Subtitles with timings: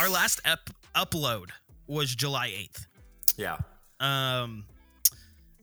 [0.00, 1.50] our last ep- upload
[1.86, 2.86] was July eighth.
[3.36, 3.58] Yeah,
[4.00, 4.64] Um,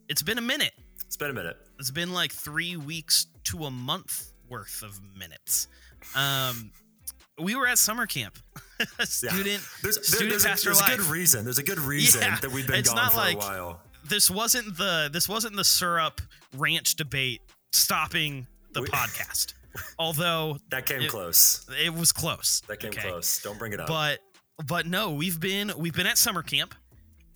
[0.10, 0.73] it's been a minute.
[1.05, 1.58] it's been a minute.
[1.80, 5.68] It's been like three weeks to a month worth of minutes.
[6.16, 6.72] Um,
[7.40, 8.38] we were at summer camp.
[8.80, 9.05] Yeah.
[9.05, 11.44] student There's, there- student there's, a, pastor there's a good reason.
[11.46, 13.82] There's a good reason Yeah, that we've been it's gone for like- a while.
[14.08, 16.22] this wasn't the this wasn't the syrup
[16.55, 17.41] ranch debate
[17.72, 19.55] stopping the We- podcast.
[19.99, 21.65] Although That came it- close.
[21.84, 22.62] it was close.
[22.68, 23.10] That came okay?
[23.10, 23.41] close.
[23.41, 23.88] Don't bring it up.
[23.88, 24.20] but
[24.66, 26.74] but no we've been we've been at summer camp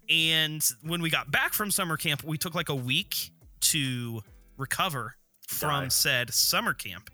[0.09, 4.21] and when we got back from summer camp we took like a week to
[4.57, 5.15] recover
[5.47, 5.87] from Die.
[5.89, 7.09] said summer camp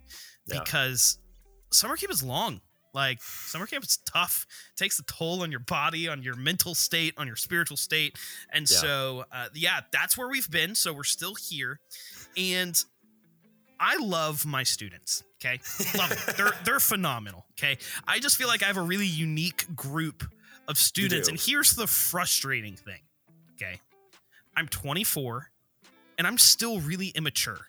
[0.47, 0.59] Yeah.
[0.63, 1.17] because
[1.71, 2.61] summer camp is long
[2.93, 7.13] like summer camp is tough takes a toll on your body on your mental state
[7.17, 8.17] on your spiritual state
[8.53, 8.77] and Yeah.
[8.77, 11.79] so uh, yeah that's where we've been so we're still here
[12.37, 12.81] and
[13.79, 15.23] I love my students.
[15.39, 15.59] Okay,
[15.97, 16.33] love them.
[16.37, 17.45] They're they're phenomenal.
[17.57, 20.23] Okay, I just feel like I have a really unique group
[20.67, 22.99] of students, and here's the frustrating thing.
[23.55, 23.79] Okay,
[24.55, 25.49] I'm 24,
[26.17, 27.59] and I'm still really immature,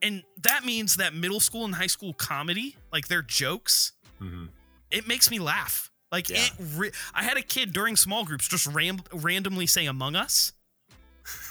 [0.00, 4.48] and that means that middle school and high school comedy, like their jokes, Mhm.
[4.90, 5.90] it makes me laugh.
[6.10, 6.44] Like Yeah.
[6.44, 10.52] it, re- I had a kid during small groups just ram- randomly say "Among Us,"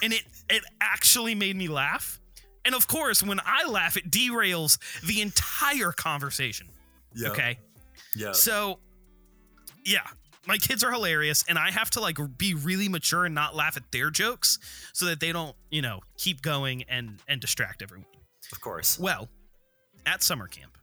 [0.02, 2.20] and it it actually made me laugh.
[2.66, 6.68] And of course, when I laugh, it derails the entire conversation.
[7.16, 7.30] Yeah.
[7.30, 7.60] Okay,
[8.16, 8.32] Yeah.
[8.34, 8.80] so
[9.84, 10.06] yeah,
[10.48, 13.78] my kids are hilarious, and I have to like be really mature and not laugh
[13.78, 14.60] at their jokes
[14.94, 18.06] so that they don't, you know, keep going and and distract everyone.
[18.52, 19.00] Of course.
[19.00, 19.28] Well,
[20.06, 20.78] at summer camp,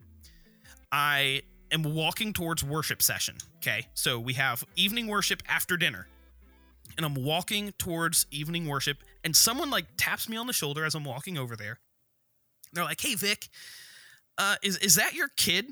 [0.90, 3.36] I am walking towards worship session.
[3.58, 3.86] Okay.
[3.94, 6.08] So we have evening worship after dinner.
[6.96, 10.94] And I'm walking towards evening worship, and someone like taps me on the shoulder as
[10.94, 11.80] I'm walking over there.
[12.72, 13.50] They're like, "Hey, Vic,
[14.38, 15.66] uh, is is that your kid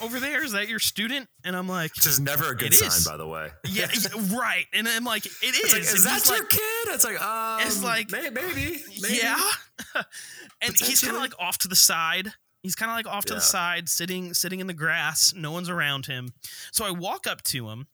[0.00, 0.44] over there?
[0.44, 3.04] Is that your student?" And I'm like, Which is never a good sign, is.
[3.04, 3.48] by the way.
[3.64, 6.60] "Yeah, yeah, right." And I'm like, "It is." Like, is that your like, kid?
[6.94, 8.80] It's like, um, It's like- maybe, maybe.
[9.20, 9.40] Yeah.
[10.62, 12.28] and he's kind of like off to the side.
[12.62, 15.34] He's kind of like off to the side, sitting sitting in the grass.
[15.34, 16.32] No one's around him.
[16.70, 17.88] So I walk up to him.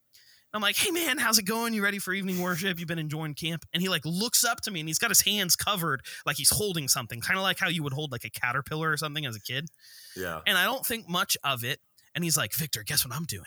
[0.56, 1.75] I'm like, "Hey man, how's it going?
[1.75, 2.78] You ready for evening worship?
[2.78, 5.21] You've been enjoying camp?" And he like looks up to me and he's got his
[5.22, 8.31] hands covered like he's holding something, kind of like how you would hold like a
[8.31, 9.69] caterpillar or something as a kid.
[10.17, 10.41] Yeah.
[10.47, 11.78] And I don't think much of it.
[12.15, 13.44] And he's like, "Victor, guess what I'm doing?"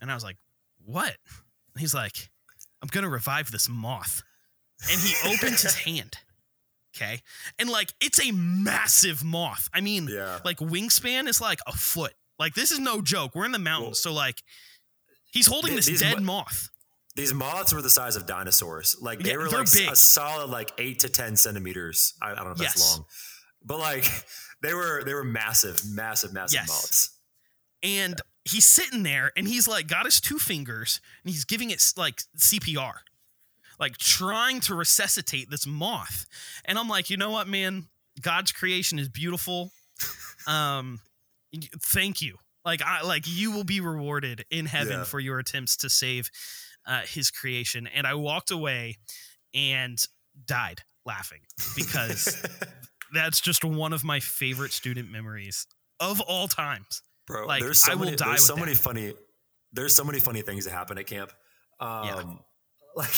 [0.00, 0.36] And I was like,
[0.84, 1.16] "What?"
[1.74, 2.30] And he's like,
[2.82, 4.22] "I'm going to revive this moth."
[4.90, 6.16] And he opens his hand.
[6.96, 7.20] Okay.
[7.58, 9.68] And like it's a massive moth.
[9.74, 10.38] I mean, Yeah.
[10.44, 12.14] like wingspan is like a foot.
[12.38, 13.34] Like this is no joke.
[13.34, 14.42] We're in the mountains, so like
[15.32, 16.68] he's holding Th- this dead mo- moth.
[17.16, 18.96] These moths were the size of dinosaurs.
[19.00, 19.88] Like they Yeah, were like big.
[19.90, 22.14] a solid like eight to ten centimeters.
[22.22, 23.04] I, I don't know if that's long,
[23.64, 24.06] but like
[24.62, 26.68] they were they were massive, massive, massive Yes.
[26.68, 27.10] moths.
[27.82, 31.82] And he's sitting there and he's like got his two fingers and he's giving it
[31.96, 32.94] like CPR.
[33.78, 36.26] Like trying to resuscitate this moth.
[36.66, 37.86] And I'm like, "You know what, man?
[38.20, 39.72] God's creation is beautiful.
[40.46, 41.00] Um
[41.82, 42.36] thank you.
[42.64, 45.04] Like I like you will be rewarded in heaven Yeah.
[45.04, 46.30] for your attempts to save
[46.86, 47.86] uh, his creation.
[47.86, 48.98] And I walked away
[49.54, 49.98] and
[50.46, 51.40] died laughing
[51.76, 52.44] because
[53.14, 55.66] that's just one of my favorite student memories
[55.98, 57.02] of all times.
[57.26, 58.60] Bro, Like, there's so I will many, die there's with so that.
[58.60, 59.14] many funny
[59.72, 61.32] there's so many funny things that happen at camp.
[61.80, 62.40] Um
[62.96, 63.08] like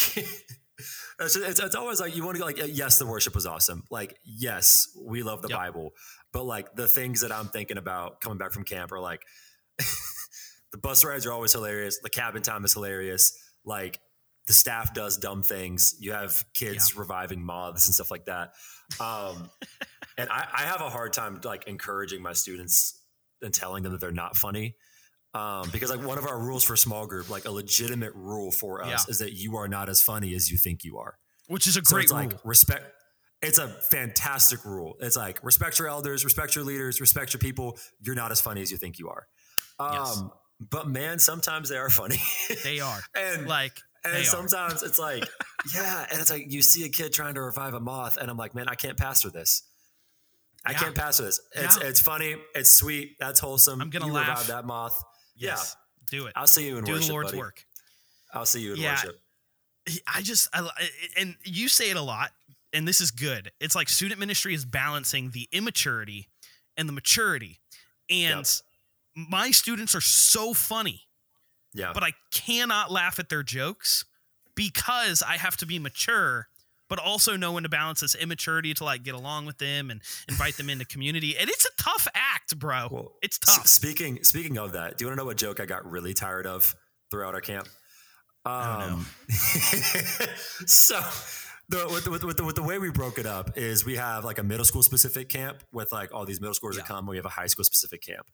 [1.24, 3.84] it's, it's, it's always like you want to go like yes the worship was awesome.
[3.90, 5.58] Like yes we love the Yep.
[5.58, 5.90] bible.
[6.32, 9.22] But like the things that i'm thinking about coming back from camp are like
[10.72, 11.98] the bus rides are always hilarious.
[12.02, 13.36] The cabin time is hilarious.
[13.64, 14.00] Like
[14.46, 15.94] the staff does dumb things.
[16.00, 18.52] You have kids reviving moths and stuff like that.
[19.00, 19.50] Um
[20.18, 23.00] and I, I have a hard time like encouraging my students
[23.40, 24.76] and telling them that they're not funny
[25.34, 28.82] um, because like one of our rules for small group like a legitimate rule for
[28.82, 29.10] us Yeah.
[29.10, 31.16] is that you are not as funny as you think you are
[31.48, 32.22] Which is a so great it's rule.
[32.22, 32.84] like respect
[33.40, 37.78] it's a fantastic rule it's like respect your elders respect your leaders respect your people
[38.00, 39.26] you're not as funny as you think you are
[39.80, 40.22] um, Yes.
[40.70, 42.18] but man sometimes they are funny
[42.64, 43.00] they are.
[43.16, 44.24] and Like and they are.
[44.24, 45.24] sometimes it's like,
[45.74, 48.36] yeah, and it's like you see a kid trying to revive a moth, and I'm
[48.36, 49.62] like, man, I can't pastor this.
[50.66, 50.78] I Yeah.
[50.78, 51.40] can't pastor this.
[51.54, 51.86] It's Yeah.
[51.86, 53.80] it's funny, it's sweet, that's wholesome.
[53.80, 54.28] I'm gonna you laugh.
[54.40, 55.00] revive that moth.
[55.34, 55.76] Yes.
[56.10, 56.32] Do it.
[56.36, 57.06] I'll see you in Do worship.
[57.06, 57.38] the Lord's buddy.
[57.38, 57.64] work.
[58.32, 58.92] I'll see you in Yeah.
[58.92, 59.18] worship.
[60.06, 60.68] I just I,
[61.18, 62.30] and you say it a lot,
[62.72, 63.50] and this is good.
[63.60, 66.28] It's like student ministry is balancing the immaturity
[66.76, 67.60] and the maturity,
[68.08, 68.46] and
[69.16, 71.02] my students are so funny,
[71.74, 74.04] Yeah, but I cannot laugh at their jokes
[74.54, 76.48] because I have to be mature,
[76.88, 80.00] but also know when to balance this immaturity to like get along with them and
[80.28, 81.36] invite them into community.
[81.36, 82.06] And it's a tough
[82.52, 82.88] act sucked, bro.
[82.90, 83.66] Well, it's s- tough.
[83.66, 86.46] speaking speaking of that, do you want to know what joke I got really tired
[86.46, 86.74] of
[87.10, 87.68] throughout our camp?
[88.44, 89.06] Um,
[90.66, 91.00] so
[91.68, 94.24] the with, with, with, the, with the way we broke it up is we have
[94.24, 96.94] like a middle school specific camp with like all these middle schoolers that Yeah.
[96.94, 97.06] come.
[97.06, 98.26] We have a high school specific camp.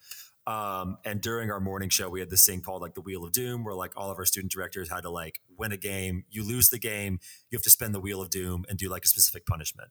[0.46, 3.32] Um, and during our morning show, we had this thing called like the Wheel of
[3.32, 6.24] Doom, where like all of our student directors had to like win a game.
[6.30, 7.18] You lose the game,
[7.50, 9.90] you have to spin the Wheel of Doom and do like a specific punishment.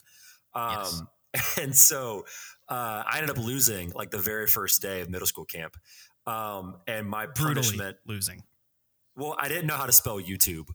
[0.56, 1.07] Um,
[1.62, 2.25] And so
[2.69, 5.75] uh, I ended up losing like the very first day of middle school camp.
[6.25, 8.44] Um, and my Brutally punishment losing.
[9.16, 10.68] well, I didn't know how to spell YouTube,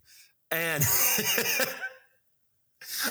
[0.50, 0.82] and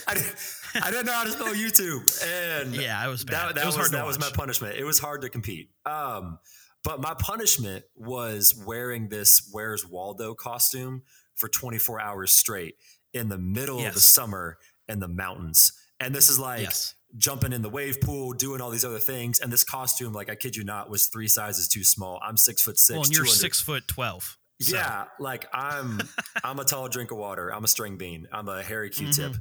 [0.08, 0.36] I, didn't,
[0.82, 3.50] I didn't know how to spell YouTube, and Yeah, it was bad.
[3.50, 4.76] that, that was, was, that was my punishment.
[4.76, 5.70] It was hard to compete.
[5.86, 6.40] Um,
[6.84, 11.04] but my punishment was wearing this Where's Waldo costume
[11.36, 12.76] for 24 hours straight
[13.14, 14.58] in the middle of the summer
[14.88, 15.74] in the mountains.
[16.00, 16.96] And this is like yes.
[17.18, 19.40] Jumping in the wave pool, doing all these other things.
[19.40, 22.20] And this costume, like I kid you not, was three sizes too small.
[22.24, 22.92] I'm six foot six.
[22.96, 24.38] Well, and you're 200 six foot twelve.
[24.62, 26.02] so- yeah, like I'm
[26.44, 27.54] I'm a tall drink of water.
[27.54, 28.28] I'm a string bean.
[28.32, 29.32] I'm a hairy Q-tip.
[29.32, 29.38] Mm-hmm.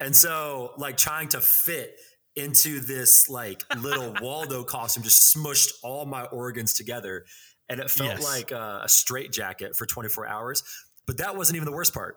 [0.00, 1.96] And so like trying to fit
[2.36, 7.24] into this like little Waldo costume just smushed all my organs together
[7.68, 8.24] and it felt Yes.
[8.24, 10.64] like a, a straight jacket for 24 hours.
[11.06, 12.16] But that wasn't even the worst part.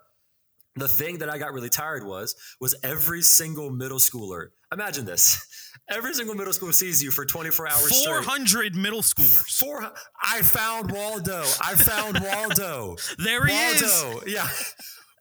[0.78, 4.48] The thing that I got really tired was was every single middle schooler.
[4.72, 5.46] Imagine this.
[5.90, 8.76] Every single middle schooler sees you for 24 hours 400 straight.
[8.76, 9.58] middle schoolers.
[9.58, 9.90] Four,
[10.22, 11.44] I found Waldo.
[11.62, 12.98] I found Waldo.
[13.20, 14.04] There he is.
[14.04, 14.22] Waldo.
[14.28, 14.50] Yeah.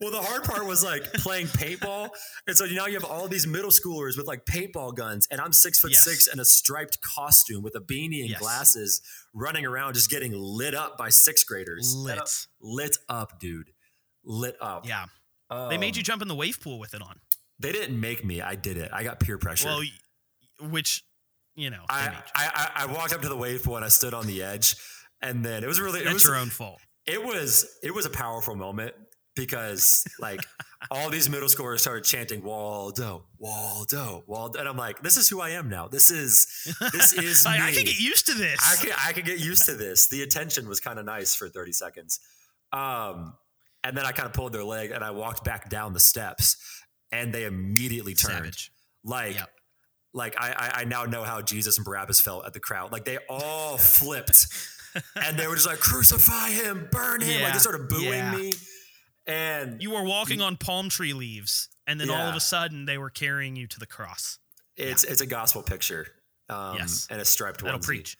[0.01, 2.09] Well, the hard part was like playing paintball.
[2.47, 5.53] And so now you have all these middle schoolers with like paintball guns, and I'm
[5.53, 6.03] six foot Yes.
[6.03, 8.39] six in a striped costume with a beanie and Yes.
[8.39, 9.01] glasses
[9.33, 11.95] running around just getting lit up by sixth graders.
[11.95, 12.19] Lit.
[12.61, 13.69] Lit up, dude.
[14.25, 14.85] Lit up.
[14.87, 15.05] Yeah,
[15.49, 17.19] they made Um, you jump in the wave pool with it on.
[17.59, 18.41] They didn't make me.
[18.41, 18.91] I did it.
[18.93, 19.67] I got peer pressure.
[19.67, 19.81] Well,
[20.69, 21.03] which
[21.55, 22.11] you know, I, you.
[22.35, 24.75] I, I I walked up to the wave pool and I stood on the edge,
[25.21, 26.79] and then it was really it that's was your own fault.
[27.05, 28.93] it was it was a powerful moment
[29.35, 30.41] because like
[30.91, 35.41] all these middle schoolers started chanting Waldo, Waldo, Waldo, and I'm like, this is who
[35.41, 35.87] I am now.
[35.87, 36.45] This is
[36.91, 37.63] this is I, me.
[37.63, 38.59] I can get used to this.
[38.67, 40.09] I can I can get used to this.
[40.09, 42.19] The attention was kind of nice for 30 seconds.
[42.73, 43.33] Um,
[43.83, 46.57] and then I kind of pulled their leg and I walked back down the steps,
[47.11, 48.35] and they immediately turned.
[48.37, 48.71] Savage.
[49.03, 49.49] Like, Yep.
[50.13, 52.91] like I, I I now know how Jesus and Barabbas felt at the crowd.
[52.91, 54.47] Like they all flipped,
[55.15, 58.35] and they were just like, "Crucify him, burn him!" Like they started booing Yeah.
[58.35, 58.53] me,
[59.25, 62.97] and You were walking on palm tree leaves, and then all of a sudden they
[62.97, 64.39] were carrying you to the cross.
[64.75, 66.07] it's it's a gospel picture,
[66.49, 67.07] um, Yes.
[67.09, 67.67] and a striped one.
[67.71, 67.85] That'll onesie.
[67.85, 68.17] preach.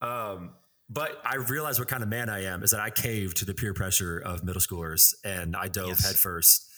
[0.00, 0.54] Um,
[0.88, 3.54] but I realized what kind of man I am is that I caved to the
[3.54, 6.04] peer pressure of middle schoolers, and I dove Yes.
[6.06, 6.68] headfirst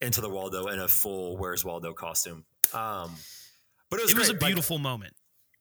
[0.00, 2.44] into the Waldo in a full "Where's Waldo" costume.
[2.72, 3.14] Um,
[3.90, 4.32] but it was It was a.
[4.32, 5.14] Like, beautiful moment.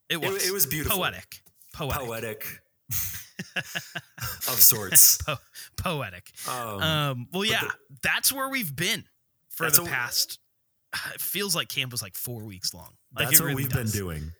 [0.09, 0.47] It it, was.
[0.47, 1.41] it was beautiful, poetic.
[1.73, 1.99] Poetic.
[2.07, 2.45] poetic
[4.47, 5.17] of sorts.
[5.25, 5.37] Po-
[5.77, 6.31] poetic.
[6.47, 9.03] Um, Um, well, yeah, the- that's where we've been
[9.49, 10.39] for the past.
[11.13, 12.95] It feels like camp was like four weeks long.
[13.15, 13.91] Like that's it what really we've does.
[13.91, 14.31] been doing.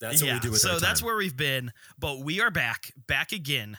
[0.00, 1.06] That's what yeah, we do with so our that's time.
[1.06, 3.78] where we've been, but we are back, back again,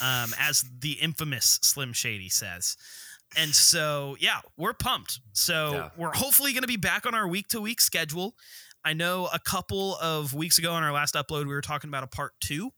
[0.00, 2.76] um, as the infamous Slim Shady says.
[3.36, 5.20] And so, yeah, we're pumped.
[5.32, 5.88] So Yeah.
[5.96, 8.34] we're hopefully going to be back on our week to week schedule.
[8.84, 12.02] I know a couple of weeks ago on our last upload, we were talking about
[12.02, 12.72] a part two,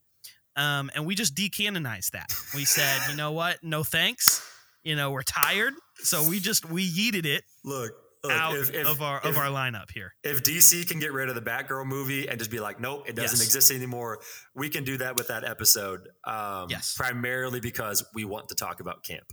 [0.57, 2.33] um, and we just decanonized that.
[2.55, 3.63] We said, you know what?
[3.63, 4.47] No thanks.
[4.83, 8.87] You know, we're tired, so we just we yeeted it look, look out if, if,
[8.87, 10.15] of our if, of our lineup here.
[10.23, 13.17] if DC can get rid of the Batgirl movie and just be like, nope, it
[13.17, 13.45] doesn't Yes.
[13.47, 14.21] exist anymore,
[14.55, 16.09] we can do that with that episode.
[16.25, 16.95] Um, Yes.
[16.97, 19.25] Primarily because we want to talk about camp.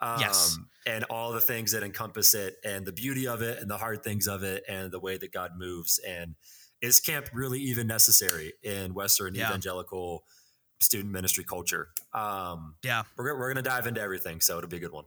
[0.00, 0.56] Um, Yes.
[0.86, 4.02] And all the things that encompass it and the beauty of it and the hard
[4.04, 5.98] things of it and the way that God moves.
[6.06, 6.36] And
[6.80, 9.48] is camp really even necessary in Western Yeah.
[9.48, 10.22] evangelical
[10.80, 11.88] student ministry culture?
[12.14, 13.02] Um, Yeah.
[13.16, 14.40] we're, we're going to dive into everything.
[14.40, 15.06] So it'll be a good one.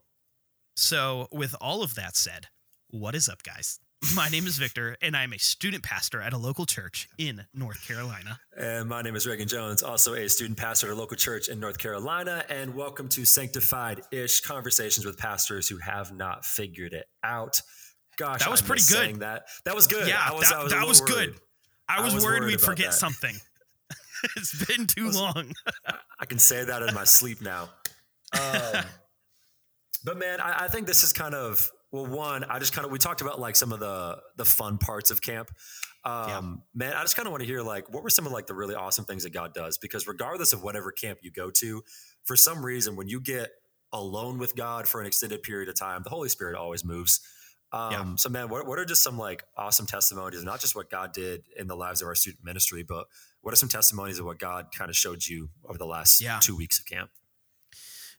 [0.75, 2.47] So, with all of that said,
[2.91, 3.79] what is up, guys?
[4.15, 7.85] My name is Victor, and I'm a student pastor at a local church in North
[7.87, 8.39] Carolina.
[8.57, 11.59] And my name is Reagan Jones, also a student pastor at a local church in
[11.59, 12.43] North Carolina.
[12.49, 17.61] And welcome to Sanctified Ish Conversations with Pastors Who Have Not Figured It Out.
[18.17, 19.19] Gosh, That was I pretty good.
[19.19, 20.07] That that was good.
[20.07, 21.35] Yeah, I was, that- I was, that was good.
[21.87, 22.93] I I was, was worried worried we'd forget that.
[22.93, 23.35] something.
[24.35, 25.51] it's been too was- long.
[26.19, 27.69] I can say that in my sleep now.
[28.33, 28.85] Um,
[30.05, 32.05] but man, I, I think this is kind of well.
[32.05, 35.11] One, I just kind of we talked about like some of the the fun parts
[35.11, 35.49] of camp.
[36.03, 38.47] Um, Man, I just kind of want to hear like what were some of like
[38.47, 41.83] the really awesome things that God does because regardless of whatever camp you go to,
[42.23, 43.51] for some reason when you get
[43.93, 47.19] alone with God for an extended period of time, the Holy Spirit always moves.
[47.71, 48.15] Um, Yeah.
[48.15, 51.43] So, man, what, what are just some like awesome testimonies, not just what God did
[51.57, 53.05] in the lives of our student ministry, but
[53.41, 56.39] what are some testimonies of what God kind of showed you over the last Yeah.
[56.41, 57.11] two weeks of camp?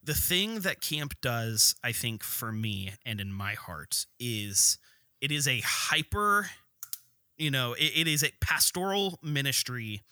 [0.03, 4.79] The thing that camp does i think for me and in my heart is
[5.21, 6.51] it is a hyper
[7.37, 10.03] you know it, it is a pastoral ministry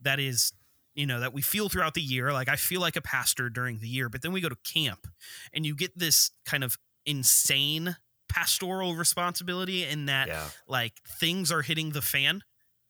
[0.00, 0.52] that is
[0.94, 3.78] you know that we feel throughout the year like i feel like a pastor during
[3.78, 5.06] the year but then we go to camp
[5.52, 6.76] and you get this kind of
[7.06, 7.96] insane
[8.28, 10.46] pastoral responsibility in that Yeah.
[10.68, 12.42] like things are hitting the fan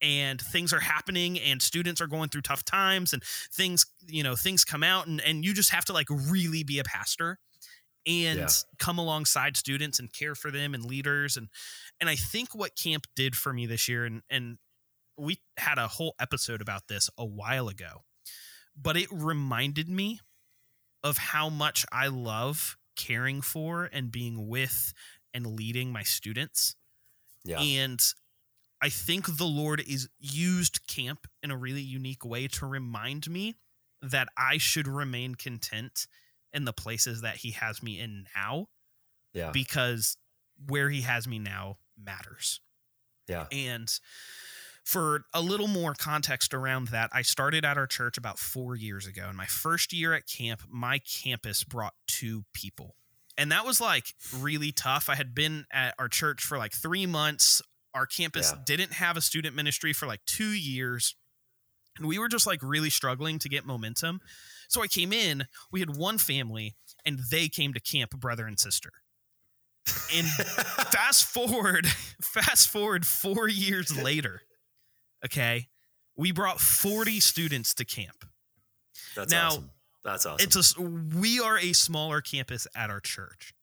[0.03, 4.35] and things are happening and students are going through tough times and things you know
[4.37, 7.39] things come out and, and you just have to like really be a pastor
[8.07, 8.49] and Yeah.
[8.79, 11.49] come alongside students and care for them and leaders and
[12.01, 14.57] and i think what camp did for me this year and and
[15.19, 18.05] we had a whole episode about this a while ago
[18.81, 20.21] but it reminded me
[21.05, 24.93] of how much i love caring for and being with
[25.35, 26.77] and leading my students
[27.45, 27.61] Yeah.
[27.61, 28.01] and
[28.83, 33.57] I think the Lord is used camp in a really unique way to remind me
[34.03, 36.07] that I should remain content
[36.53, 38.69] in the places that he has me in now
[39.35, 39.51] yeah.
[39.51, 40.17] because
[40.67, 42.61] where he has me now matters.
[43.29, 43.47] yeah.
[43.53, 43.93] And
[44.85, 49.07] for a little more context around that, I started at our church about four years
[49.07, 49.27] ago.
[49.29, 52.97] And my first year at camp, my campus brought two people.
[53.37, 55.09] And that was like really tough.
[55.09, 57.63] I had been at our church for like three months.
[57.95, 58.63] Our campus Yeah.
[58.65, 61.15] didn't have a student ministry for like two years.
[61.99, 64.21] And we were just like really struggling to get momentum.
[64.69, 68.59] So I came in, we had one family, and they came to camp, brother and
[68.59, 68.91] sister.
[70.15, 70.27] And
[70.93, 71.87] fast forward
[72.23, 74.43] fast forward four years later
[75.25, 75.69] okay
[76.17, 78.25] we brought 40 students to camp
[79.17, 79.71] That's now, awesome.
[80.05, 80.47] That's awesome.
[80.47, 80.83] it's a
[81.19, 83.55] we are a smaller campus at our church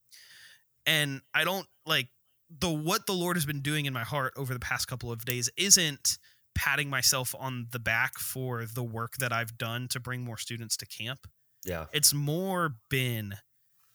[0.87, 2.07] and i don't like
[2.49, 5.25] the what the lord has been doing in my heart over the past couple of
[5.25, 6.17] days isn't
[6.55, 10.75] patting myself on the back for the work that i've done to bring more students
[10.77, 11.27] to camp
[11.65, 11.85] yeah.
[11.91, 13.35] it's more been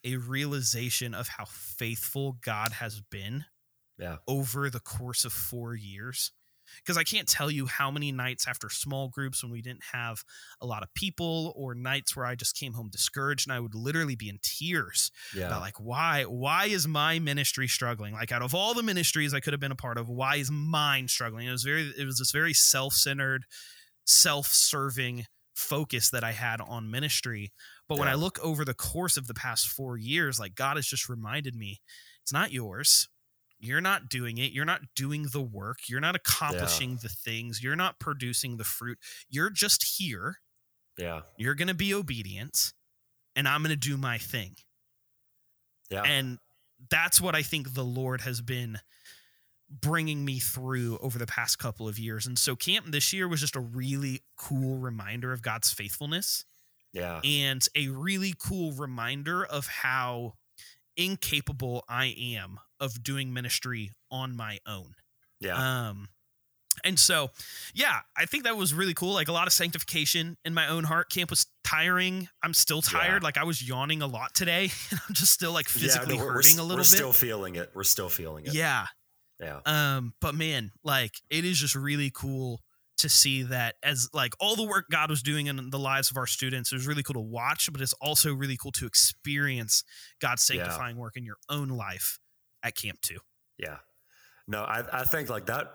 [0.04, 3.44] a realization of how faithful God has been
[3.98, 4.16] Yeah.
[4.26, 6.32] over the course of four years.
[6.78, 10.22] Because I can't tell you how many nights after small groups when we didn't have
[10.60, 13.74] a lot of people, or nights where I just came home discouraged and I would
[13.74, 15.46] literally be in tears Yeah.
[15.46, 18.14] about like why why is my ministry struggling?
[18.14, 20.50] Like out of all the ministries I could have been a part of, why is
[20.50, 21.46] mine struggling?
[21.46, 23.44] It was very it was this very self centered,
[24.06, 27.52] self serving focus that I had on ministry.
[27.88, 30.86] But when I look over the course of the past four years, like God has
[30.86, 31.80] just reminded me,
[32.22, 33.08] it's not yours.
[33.62, 34.50] You're not doing it.
[34.52, 35.88] You're not doing the work.
[35.88, 37.62] You're not accomplishing the things.
[37.62, 38.98] You're not producing the fruit.
[39.30, 40.38] You're just here.
[40.98, 41.20] yeah.
[41.36, 42.72] You're going to be obedient,
[43.36, 44.56] and I'm going to do my thing.
[45.90, 46.02] Yeah.
[46.02, 46.38] And
[46.90, 48.80] that's what I think the Lord has been
[49.70, 52.26] bringing me through over the past couple of years.
[52.26, 56.44] And so camp this year was just a really cool reminder of God's faithfulness
[56.92, 57.20] yeah.
[57.24, 60.34] and a really cool reminder of how
[60.96, 64.94] incapable I am of doing ministry on my own.
[65.40, 65.88] Yeah.
[65.88, 66.08] Um
[66.84, 67.30] and so
[67.74, 69.12] yeah, I think that was really cool.
[69.14, 71.10] Like a lot of sanctification in my own heart.
[71.10, 72.28] Camp was tiring.
[72.42, 73.22] I'm still tired.
[73.22, 73.26] Yeah.
[73.26, 74.70] Like I was yawning a lot today.
[74.90, 77.56] And I'm just still like physically yeah, no, we're, we're, hurting a we're still feeling
[77.56, 77.70] it.
[77.74, 78.54] We're still feeling it.
[78.54, 78.86] yeah.
[79.40, 79.60] Yeah.
[79.66, 82.60] Um, but man, like it is just really cool
[82.98, 86.16] to see that as like all the work God was doing in the lives of
[86.16, 89.82] our students, it was really cool to watch, but it's also really cool to experience
[90.20, 90.62] God's Yeah.
[90.62, 92.18] sanctifying work in your own life
[92.62, 93.18] at camp too.
[93.58, 93.78] Yeah.
[94.48, 95.72] No, I, I think like that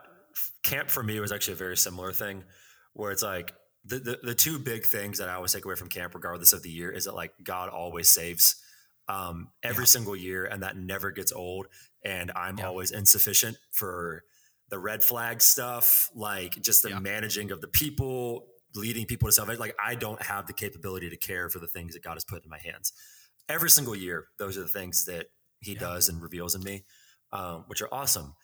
[0.63, 2.44] camp for me was actually a very similar thing
[2.94, 3.53] where it's like
[3.86, 6.63] the, the, the two big things that I always take away from camp, regardless of
[6.63, 8.56] the year, is that like God always saves
[9.08, 9.88] um, every Yeah.
[9.88, 11.67] single year and that never gets old.
[12.03, 12.67] And I'm Yeah.
[12.67, 14.24] always insufficient for
[14.70, 17.00] the red flag stuff, like just the Yeah.
[17.00, 19.62] managing of the people, leading people to salvation.
[19.62, 22.44] Like I don't have the capability to care for the things that God has put
[22.44, 22.91] in my hands.
[23.48, 25.27] Every single year, those are the things that
[25.60, 25.80] He Yeah.
[25.80, 26.86] does and reveals in me,
[27.32, 28.36] um, which are awesome.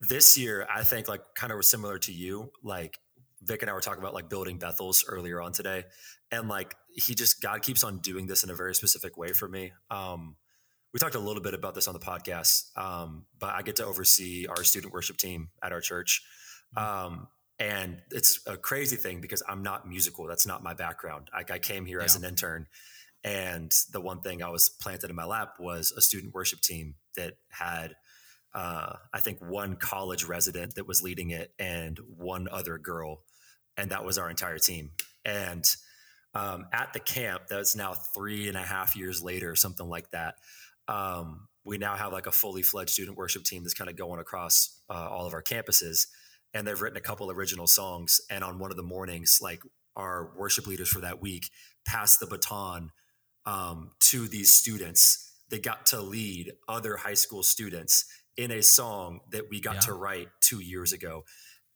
[0.00, 2.52] This year, I think like kind of was similar to you.
[2.62, 2.98] Like
[3.42, 5.84] Vic and I were talking about like building Bethels earlier on today,
[6.30, 9.48] and like He just God keeps on doing this in a very specific way for
[9.48, 9.72] me.
[9.90, 10.36] Um,
[10.92, 13.84] we talked a little bit about this on the podcast, um, but I get to
[13.84, 16.22] oversee our student worship team at our church.
[16.76, 20.26] Um, and it's a crazy thing because I'm not musical.
[20.26, 21.28] That's not my background.
[21.32, 22.66] Like I came here as an intern,
[23.26, 26.94] and the one thing I was planted in my lap was a student worship team
[27.16, 27.96] that had,
[28.54, 33.24] uh, I think, one college resident that was leading it and one other girl,
[33.76, 34.92] and that was our entire team.
[35.24, 35.64] And
[36.34, 40.08] um, at the camp, that's now three and a half years later, or something like
[40.12, 40.36] that.
[40.86, 44.20] Um, we now have like a fully fledged student worship team that's kind of going
[44.20, 46.06] across uh, all of our campuses
[46.54, 49.62] and they've written a couple original songs and on one of the mornings like
[49.96, 51.50] our worship leaders for that week
[51.84, 52.92] passed the baton
[53.46, 55.32] um, to these students.
[55.48, 58.04] They got to lead other high school students
[58.36, 59.80] in a song that we got yeah.
[59.80, 61.24] to write two years ago.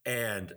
[0.05, 0.53] And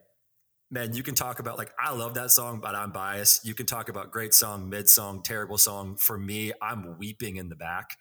[0.71, 3.47] man you can talk about like i love that song but i'm biased.
[3.47, 5.97] You can talk about great song mid song terrible song.
[5.97, 7.97] For me i'm weeping in the back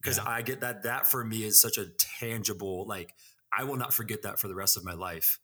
[0.00, 0.24] because yeah.
[0.26, 1.86] I get that that for me is such a
[2.20, 3.14] tangible like
[3.56, 5.38] I will not forget that for the rest of my life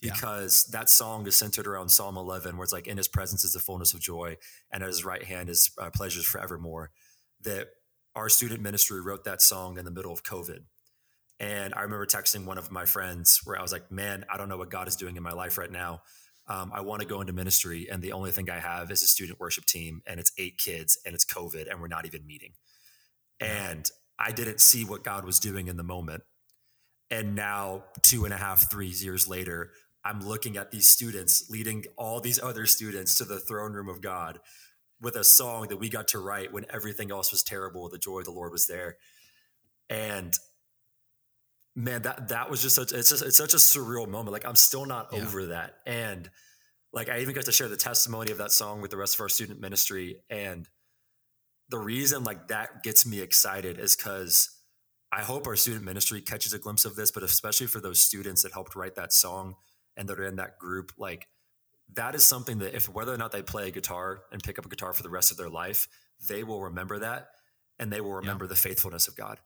[0.00, 0.80] because yeah.
[0.80, 3.60] that song is centered around Psalm 11 where it's like in his presence is the
[3.60, 4.36] fullness of joy
[4.72, 6.90] and at his right hand is uh, pleasures forevermore.
[7.42, 7.68] That
[8.14, 10.60] our student ministry wrote that song in the middle of COVID.
[11.38, 14.48] And I remember texting one of my friends where I was like man I don't
[14.48, 16.02] know what God is doing in my life right now.
[16.46, 19.06] Um, I want to go into ministry and the only thing I have is a
[19.06, 22.52] student worship team and it's eight kids and it's COVID and we're not even meeting.
[23.38, 23.88] And
[24.18, 26.22] I didn't see what God was doing in the moment.
[27.10, 29.72] And now, two and a half, three years later,
[30.04, 34.00] I'm looking at these students leading all these other students to the throne room of
[34.00, 34.40] God
[35.00, 37.88] with a song that we got to write when everything else was terrible.
[37.88, 38.96] The joy of the Lord was there.
[39.88, 40.34] And
[41.74, 44.32] man, that that was just such it's just it's such a surreal moment.
[44.32, 45.20] Like I'm still not yeah.
[45.20, 45.76] over that.
[45.86, 46.30] And
[46.92, 49.20] like I even got to share the testimony of that song with the rest of
[49.20, 50.22] our student ministry.
[50.28, 50.68] And
[51.68, 54.50] the reason like that gets me excited is because
[55.12, 58.42] I hope our student ministry catches a glimpse of this, but especially for those students
[58.42, 59.56] that helped write that song
[60.00, 61.28] and that are in that group, like
[61.92, 64.64] that is something that if whether or not they play a guitar and pick up
[64.64, 65.86] a guitar for the rest of their life,
[66.26, 67.28] they will remember that
[67.78, 68.50] and they will remember yeah.
[68.50, 69.38] the faithfulness of God.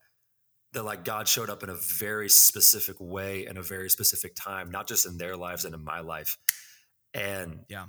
[0.71, 4.71] That like God showed up in a very specific way in a very specific time,
[4.71, 6.37] not just in their lives and in my life.
[7.13, 7.87] And yeah,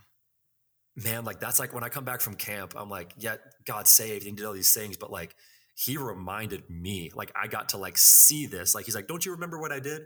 [0.96, 4.26] man, like that's like when I come back from camp, I'm like, yeah, God saved
[4.26, 5.36] and did all these things, but like
[5.76, 8.74] he reminded me, like I got to like see this.
[8.74, 10.02] Like he's like, don't you remember what I did?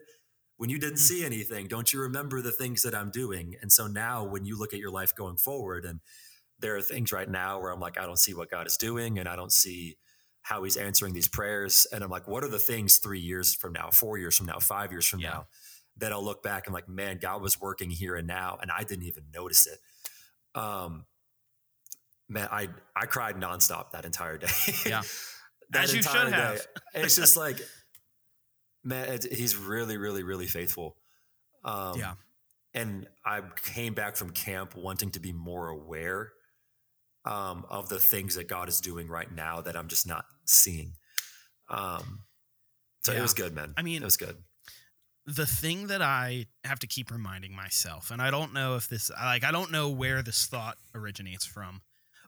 [0.61, 1.09] When you didn't mm.
[1.09, 3.57] see anything, don't you remember the things that I'm doing?
[3.63, 6.01] And so now when you look at your life going forward, and
[6.59, 9.19] there are things right now where I'm like, I don't see what God is doing,
[9.19, 9.97] and I don't see
[10.43, 11.87] how he's answering these prayers.
[11.93, 14.59] And I'm like, what are the things three years from now, four years from now,
[14.59, 15.31] five years from yeah.
[15.31, 15.47] now
[15.97, 18.85] that I'll look back and like, man, God was working here and now, and I
[18.85, 19.79] didn't even notice it
[20.55, 21.05] um,
[22.29, 24.49] man, I I cried nonstop that entire day.
[24.87, 25.03] Yeah,
[25.75, 26.57] as you should have.
[26.57, 26.63] Day.
[26.95, 27.61] It's just like,
[28.85, 30.97] man, he's really, really, really faithful.
[31.65, 32.15] Um, yeah,
[32.75, 36.33] and I came back from camp wanting to be more aware
[37.25, 40.95] um, of the things that God is doing right now that I'm just not seeing.
[41.69, 42.21] Um,
[43.05, 43.19] so yeah.
[43.19, 43.75] it was good, man.
[43.77, 44.37] I mean, it was good
[45.27, 49.11] the thing that I have to keep reminding myself, and I don't know if this,
[49.11, 51.83] like, I don't know where this thought originates from,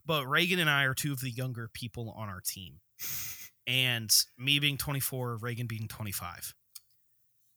[0.07, 2.81] but Reagan and I are two of the younger people on our team.
[3.67, 6.55] And me being 24, Reagan being 25.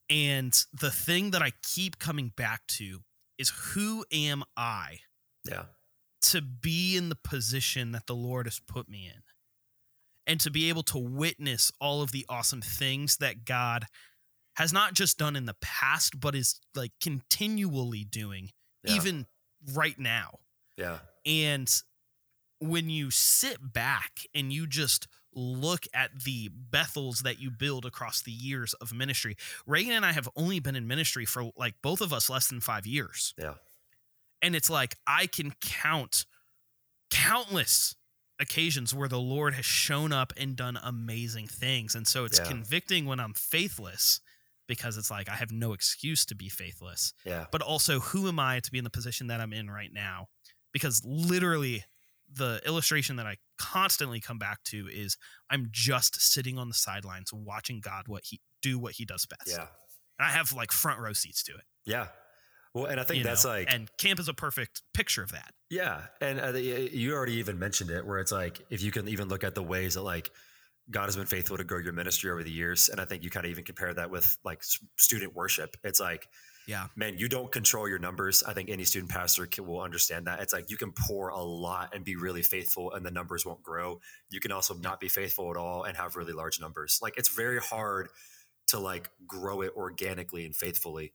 [0.10, 3.00] And the thing that I keep coming back to
[3.40, 5.00] is who am I?
[5.44, 5.64] Yeah.
[6.30, 9.22] To be in the position that the Lord has put me in
[10.28, 13.86] and to be able to witness all of the awesome things that God
[14.56, 18.50] has not just done in the past, but is like continually doing
[18.84, 18.96] yeah.
[18.96, 19.26] even
[19.74, 20.40] right now.
[20.78, 21.00] Yeah.
[21.26, 21.72] And
[22.60, 28.22] when you sit back and you just look at the Bethels that you build across
[28.22, 29.36] the years of ministry,
[29.68, 32.62] Reagan and I have only been in ministry for like both of us less than
[32.62, 33.34] five years.
[33.38, 33.56] Yeah.
[34.42, 36.26] And it's like I can count
[37.10, 37.96] countless
[38.40, 41.96] occasions where the Lord has shown up and done amazing things.
[41.96, 42.46] And so it's yeah.
[42.46, 44.20] convicting when I'm faithless
[44.68, 47.14] because it's like I have no excuse to be faithless.
[47.26, 47.46] Yeah.
[47.52, 50.28] But also, who am I to be in the position that I'm in right now?
[50.74, 51.86] Because literally,
[52.32, 55.18] the illustration that I constantly come back to is
[55.50, 59.50] I'm just sitting on the sidelines watching God what he do what he does best.
[59.50, 59.68] Yeah.
[60.20, 61.64] And I have like front row seats to it.
[61.86, 62.08] Yeah.
[62.74, 63.52] Well, and I think you that's know?
[63.52, 65.54] like, and camp is a perfect picture of that.
[65.70, 69.30] Yeah, and uh, you already even mentioned it, where it's like if you can even
[69.30, 70.30] look at the ways that like
[70.92, 72.90] God has been faithful to grow your ministry over the years.
[72.90, 74.62] And I think you kind of even compare that with like
[74.98, 75.78] student worship.
[75.84, 76.28] It's like,
[76.68, 78.44] yeah, man, you don't control your numbers.
[78.44, 80.42] I think any student pastor can, will understand that.
[80.42, 83.62] It's like you can pour a lot and be really faithful and the numbers won't
[83.62, 84.00] grow.
[84.30, 87.00] You can also not be faithful at all and have really large numbers.
[87.02, 88.10] Like it's very hard
[88.68, 91.14] to like grow it organically and faithfully.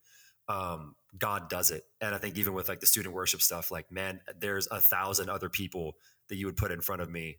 [0.49, 1.85] Um, God does it.
[2.01, 5.31] And I think even with like the student worship stuff, like, man, there's a thousand
[5.31, 5.97] other people
[6.29, 7.39] that you would put in front of me,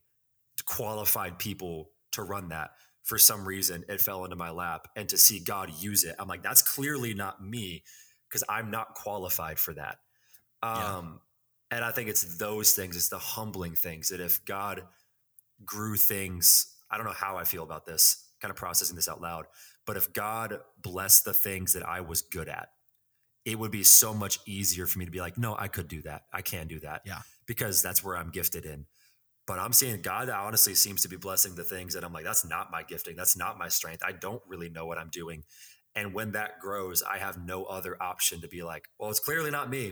[0.65, 2.71] qualified people to run that
[3.03, 6.15] for some reason it fell into my lap and to see God use it.
[6.19, 7.83] I'm like, that's clearly not me
[8.29, 9.97] because I'm not qualified for that.
[10.63, 11.19] Um,
[11.71, 11.77] yeah.
[11.77, 14.83] And I think it's those things, it's the humbling things that if God
[15.65, 18.27] grew things, I don't know how I feel about this.
[18.41, 19.45] kind of processing this out loud.
[19.85, 22.69] But if God blessed the things that I was good at,
[23.45, 26.01] it would be so much easier for me to be like, no, I could do
[26.03, 26.23] that.
[26.33, 27.01] I can do that.
[27.05, 27.21] Yeah.
[27.45, 28.85] Because that's where I'm gifted in.
[29.51, 32.45] But I'm seeing God honestly seems to be blessing the things that I'm like, that's
[32.45, 33.17] not my gifting.
[33.17, 34.01] That's not my strength.
[34.01, 35.43] I don't really know what I'm doing.
[35.93, 39.51] And when that grows, I have no other option to be like, well, it's clearly
[39.51, 39.91] not me.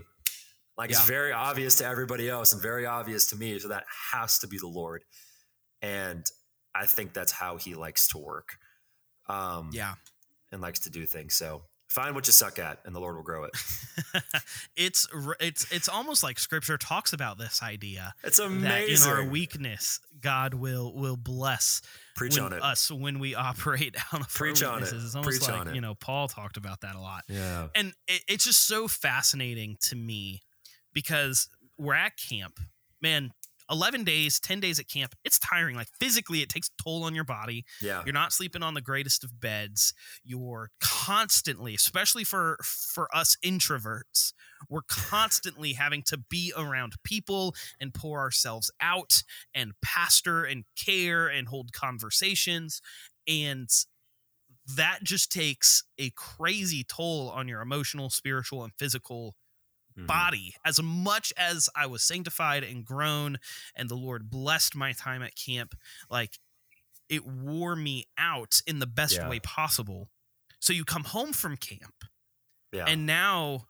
[0.78, 0.96] Like yeah.
[0.96, 3.60] it's very obvious to everybody else and very obvious to me.
[3.60, 5.04] So that has to be the Lord.
[5.82, 6.26] And
[6.74, 8.52] I think that's how he likes to work.
[9.28, 9.96] Um, yeah.
[10.54, 11.34] And likes to do things.
[11.34, 13.52] So find what you suck at and the lord will grow it.
[14.78, 15.08] It's
[15.42, 20.00] it's it's almost like scripture talks about this idea it's amazing that in our weakness
[20.22, 21.82] god will will bless
[22.16, 22.64] preach on it.
[22.64, 24.94] us when we operate out of preach our weaknesses.
[24.94, 25.06] on it.
[25.06, 27.24] it's almost preach like you know paul talked about that a lot.
[27.28, 27.68] Yeah.
[27.76, 30.42] And it, it's just so fascinating to me
[30.94, 32.60] because we're at camp.
[33.02, 33.32] Man
[33.70, 35.76] 11 days, 10 days at camp, it's tiring.
[35.76, 37.66] Like physically, it takes toll on your body.
[37.82, 38.02] Yeah.
[38.06, 39.94] You're not sleeping on the greatest of beds.
[40.24, 44.34] You're constantly, especially for for us introverts,
[44.70, 51.28] we're constantly having to be around people and pour ourselves out and pastor and care
[51.28, 52.82] and hold conversations.
[53.28, 53.70] And
[54.76, 59.36] that just takes a crazy toll on your emotional, spiritual, and physical
[60.00, 60.08] mm-hmm.
[60.08, 63.38] body as much as I was sanctified and grown
[63.76, 65.76] and the Lord blessed my time at camp
[66.10, 66.40] like
[67.10, 69.30] it wore me out in the best yeah.
[69.30, 70.10] way possible
[70.60, 72.06] so you come home from camp
[72.72, 72.86] yeah.
[72.88, 73.66] and now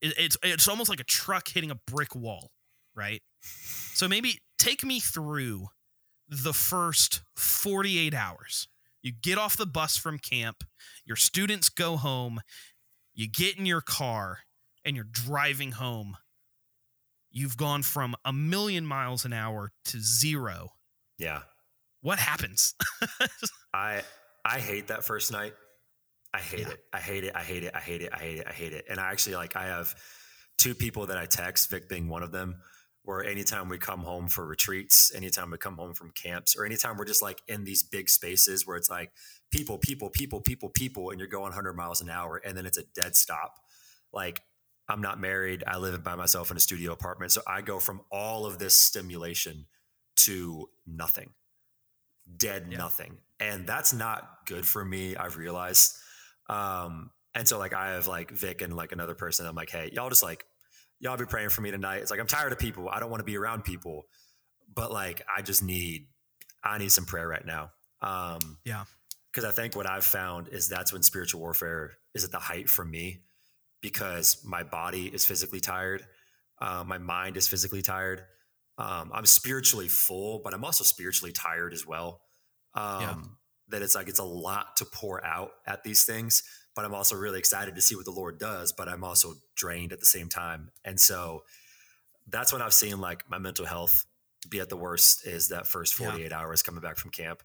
[0.00, 2.50] it, it's it's almost like a truck hitting a brick wall
[2.94, 5.68] right so maybe take me through
[6.28, 8.68] the first 48 hours
[9.02, 10.64] you get off the bus from camp
[11.04, 12.40] your students go home
[13.14, 14.40] you get in your car
[14.86, 16.16] and you're driving home,
[17.30, 20.70] you've gone from a million miles an hour to zero.
[21.18, 21.40] Yeah.
[22.00, 22.74] What happens?
[23.74, 24.02] I
[24.44, 25.52] I hate that first night.
[26.32, 26.68] I hate yeah.
[26.68, 26.80] it.
[26.92, 27.34] I hate it.
[27.34, 27.72] I hate it.
[27.74, 28.10] I hate it.
[28.14, 28.46] I hate it.
[28.46, 28.84] I hate it.
[28.88, 29.94] And I actually like I have
[30.56, 32.60] two people that I text, Vic being one of them,
[33.02, 36.96] where anytime we come home for retreats, anytime we come home from camps, or anytime
[36.96, 39.10] we're just like in these big spaces where it's like
[39.50, 42.78] people, people, people, people, people, and you're going 100 miles an hour, and then it's
[42.78, 43.56] a dead stop.
[44.12, 44.42] Like
[44.88, 45.64] I'm not married.
[45.66, 47.32] I live by myself in a studio apartment.
[47.32, 49.66] So I go from all of this stimulation
[50.24, 51.30] to nothing,
[52.36, 52.78] dead yeah.
[52.78, 53.18] nothing.
[53.40, 55.16] And that's not good for me.
[55.16, 55.96] I've realized.
[56.48, 59.46] Um, and so like I have like Vic and like another person.
[59.46, 60.44] I'm like, hey, y'all just like
[61.00, 61.98] y'all be praying for me tonight.
[61.98, 62.88] It's like I'm tired of people.
[62.88, 64.06] I don't want to be around people,
[64.72, 66.06] but like I just need
[66.64, 67.70] I need some prayer right now.
[68.00, 68.84] Um, yeah,
[69.30, 72.68] because I think what I've found is that's when spiritual warfare is at the height
[72.68, 73.20] for me
[73.86, 76.04] because my body is physically tired.
[76.60, 78.20] Uh, my mind is physically tired.
[78.78, 82.20] Um, I'm spiritually full, but I'm also spiritually tired as well.
[82.74, 83.14] Um, yeah.
[83.68, 86.42] That it's like it's a lot to pour out at these things,
[86.74, 88.72] but I'm also really excited to see what the Lord does.
[88.72, 91.44] But I'm also drained at the same time, and so
[92.26, 94.04] that's when I've seen like my mental health
[94.50, 95.24] be at the worst.
[95.28, 96.36] Is that first 48 yeah.
[96.36, 97.40] hours coming back from camp?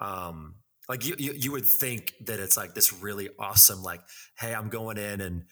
[0.00, 0.54] Um,
[0.88, 4.00] like you, you, you would think that it's like this really awesome, like,
[4.38, 5.44] hey, I'm going in and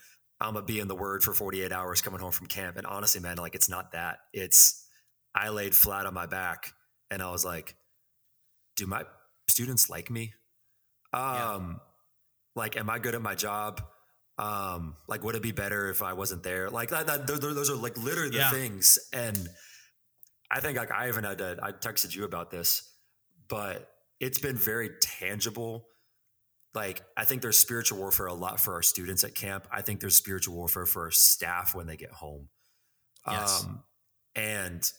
[0.42, 2.76] I'm gonna be in the word for 48 hours coming home from camp.
[2.76, 4.18] And honestly, man, like it's not that.
[4.33, 4.87] It's
[5.35, 6.72] I laid flat on my back
[7.11, 7.76] and I was like,
[8.76, 9.05] do my
[9.48, 10.35] students like me?
[11.12, 11.74] Um, yeah.
[12.57, 13.83] like, am I good at my job?
[14.38, 16.70] Um, like, would it be better if I wasn't there?
[16.70, 18.50] Like that, that those, those are like literally the yeah.
[18.50, 18.98] things.
[19.12, 19.48] And
[20.50, 22.83] I think like I even had to, I texted you about this,
[23.48, 23.88] but
[24.20, 25.87] it's been very tangible
[26.74, 29.66] like I think there's spiritual warfare a lot for our students at camp.
[29.70, 32.48] I think there's spiritual warfare for our staff when they get home.
[33.28, 33.64] Yes.
[33.64, 33.82] Um,
[34.35, 34.90] and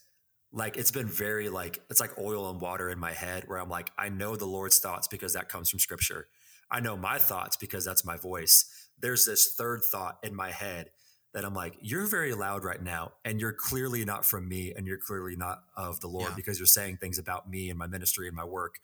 [0.51, 3.69] like it's been very like it's like oil and water in my head where I'm
[3.69, 6.27] like I know the Lord's thoughts because that comes from scripture.
[6.69, 8.65] I know my thoughts because that's my voice.
[8.99, 10.91] There's this third thought in my head
[11.33, 14.85] that I'm like you're very loud right now and you're clearly not from me and
[14.85, 16.35] you're clearly not of the Lord yeah.
[16.35, 18.75] because you're saying things about me and my ministry and my work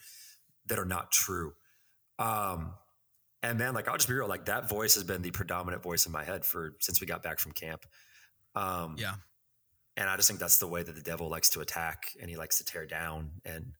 [0.65, 1.53] that are not true.
[2.19, 2.73] Um,
[3.41, 6.05] and man, like I'll just be real, like that voice has been the predominant voice
[6.05, 7.85] in my head for since we got back from camp.
[8.53, 9.13] Um, yeah.
[9.95, 12.37] And I just think that's the way that the devil likes to attack and he
[12.37, 13.73] likes to tear down and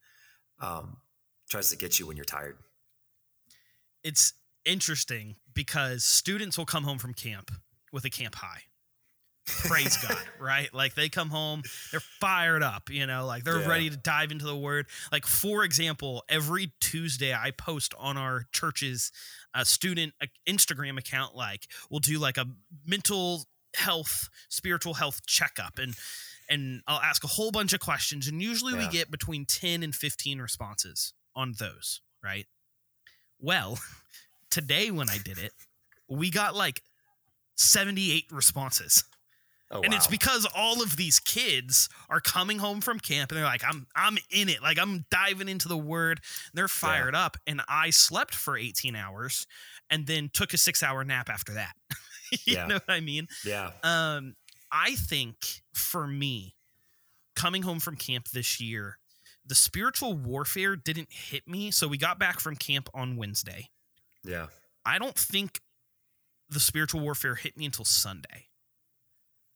[0.60, 0.98] um,
[1.50, 2.58] tries to get you when you're tired.
[4.04, 4.34] It's
[4.66, 7.52] interesting because students will come home from camp
[7.92, 8.64] with a camp high
[9.50, 10.74] praise God, right?
[10.74, 13.68] Like they come home, they're fired up, you know, like they're yeah.
[13.68, 14.88] ready to dive into the word.
[15.12, 19.12] Like, for example, every Tuesday I post on our church's
[19.54, 20.14] uh, student
[20.48, 22.46] Instagram account, like we'll do like a
[22.86, 25.78] mental health, spiritual health checkup.
[25.78, 25.96] And
[26.50, 28.28] and I'll ask a whole bunch of questions.
[28.28, 28.80] And usually yeah.
[28.80, 32.48] we get between 10 and 15 responses on those, right?
[33.40, 33.78] Well,
[34.50, 35.54] today when I did it,
[36.10, 36.82] we got like
[37.56, 39.04] 78 responses.
[39.72, 43.46] Oh, and it's because all of these kids are coming home from camp and they're
[43.46, 44.64] like i'm i'm in it.
[44.64, 46.22] Like i'm diving into the word.
[46.54, 49.46] They're fired up and i slept for 18 hours
[49.92, 51.74] and then took a six hour nap after that.
[52.46, 52.68] You Yeah.
[52.68, 53.28] know what i mean?
[53.46, 54.36] Yeah, um
[54.72, 56.56] i think for me
[57.36, 58.98] coming home from camp this year
[59.46, 63.70] the spiritual warfare didn't hit me so we got back from camp on wednesday.
[64.24, 64.48] Yeah,
[64.86, 65.62] i don't think
[66.50, 68.46] the spiritual warfare hit me until sunday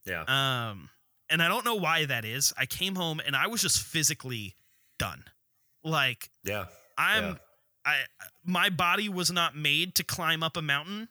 [0.05, 0.89] yeah, um,
[1.29, 2.53] and I don't know why that is.
[2.57, 4.55] I came home and I was just physically
[4.99, 5.23] done.
[5.83, 6.65] Like yeah,
[6.97, 7.35] I'm, Yeah.
[7.85, 7.95] I
[8.45, 11.09] my body was not made to climb up a mountain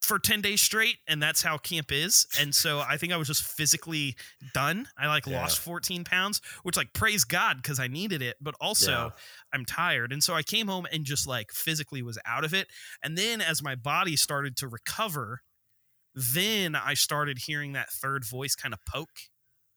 [0.00, 3.28] for 10 days straight and that's how camp is and so i think i was
[3.28, 4.16] just physically
[4.52, 5.40] done i like Yeah.
[5.40, 9.10] lost 14 pounds which like praise god because i needed it but also Yeah.
[9.54, 12.66] i'm tired and so i came home and just like physically was out of it
[13.04, 15.42] and then as my body started to recover
[16.14, 19.30] then i started hearing that third voice kind of poke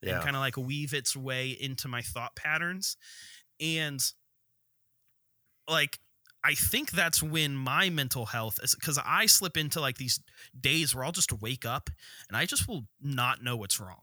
[0.06, 0.16] yeah.
[0.16, 2.98] and kind of like weave its way into my thought patterns.
[3.60, 4.02] And
[5.70, 6.00] like,
[6.44, 10.20] I think that's when my mental health is because I slip into like these
[10.60, 11.90] days where I'll just wake up
[12.30, 14.02] and I just will not know what's wrong.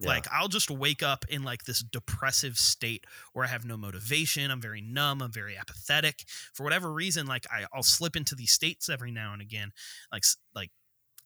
[0.00, 0.08] Yeah.
[0.08, 4.50] Like, I'll just wake up in like this depressive state where I have no motivation.
[4.50, 5.22] I'm very numb.
[5.22, 6.24] I'm very apathetic.
[6.52, 9.70] For whatever reason, like, I, I'll slip into these states every now and again.
[10.10, 10.70] Like, like,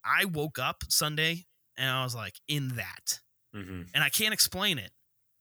[0.09, 3.21] I woke up Sunday and I was like in that
[3.55, 4.91] hmm and I can't explain it.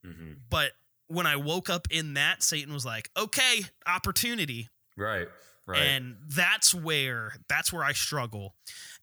[0.05, 0.71] hmm But
[1.07, 5.27] when I woke up in that, Satan was like, "Okay, opportunity," Right,
[5.65, 5.79] right.
[5.81, 8.55] and that's where that's where I struggle.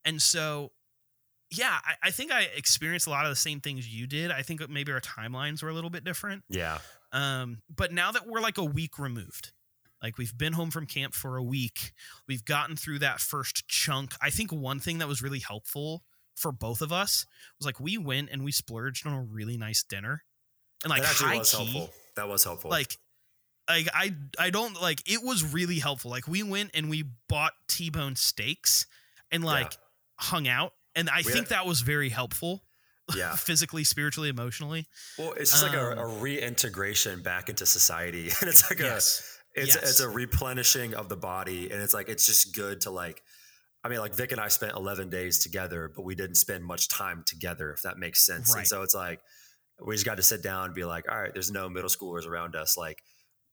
[0.04, 0.72] And so,
[1.50, 4.30] yeah, I, I think I experienced a lot of the same things you did.
[4.30, 6.42] I think maybe our timelines were a little bit different.
[6.50, 6.78] yeah,
[7.12, 9.52] Um, but now that we're like a week removed,
[10.04, 11.92] like we've been home from camp for a week,
[12.28, 14.12] we've gotten through that first chunk.
[14.20, 16.04] I think one thing that was really helpful
[16.36, 17.26] for both of us
[17.58, 20.22] was like we went and we splurged on a really nice dinner.
[20.84, 21.94] And like that actually was key, helpful.
[22.16, 22.70] That was helpful.
[22.70, 22.98] like
[23.68, 26.10] like I I don't like it was really helpful.
[26.10, 28.86] Like we went and we bought T-bone steaks
[29.32, 29.72] and like
[30.16, 30.72] hung out.
[30.94, 32.62] And I We think had- that was very helpful
[33.16, 33.34] yeah.
[33.36, 34.86] physically, spiritually, emotionally.
[35.18, 39.20] Well, it's just like a, Um, a reintegration back into society, and it's like Yes.
[39.20, 39.90] a it's Yes.
[39.90, 43.22] it's a replenishing of the body, and it's like it's just good to like.
[43.82, 46.88] I mean, like Vic and I spent 11 days together, but we didn't spend much
[46.88, 48.50] time together, if that makes sense.
[48.54, 48.60] Right.
[48.60, 49.20] And so it's like
[49.84, 52.26] we just got to sit down and be like, all right, there's no middle schoolers
[52.26, 52.78] around us.
[52.78, 53.02] Like,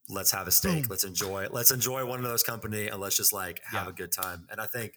[0.07, 0.87] let's have a steak, Boom.
[0.89, 3.89] let's enjoy, let's enjoy one another's company, and let's just like have Yeah.
[3.89, 4.47] a good time.
[4.49, 4.93] And I think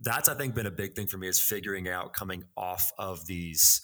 [0.00, 3.26] that's I think been a big thing for me is figuring out coming off of
[3.26, 3.82] these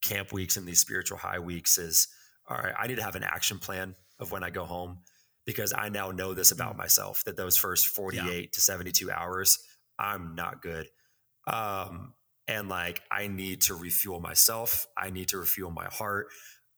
[0.00, 2.08] camp weeks and these spiritual high weeks is
[2.48, 5.00] all right, I need to have an action plan of when I go home
[5.46, 9.58] because I now know this about myself that those first 48 to 72 hours,
[9.98, 10.88] I'm not good.
[11.46, 12.14] Um,
[12.48, 14.86] and like I need to refuel myself.
[14.96, 16.28] I need to refuel my heart.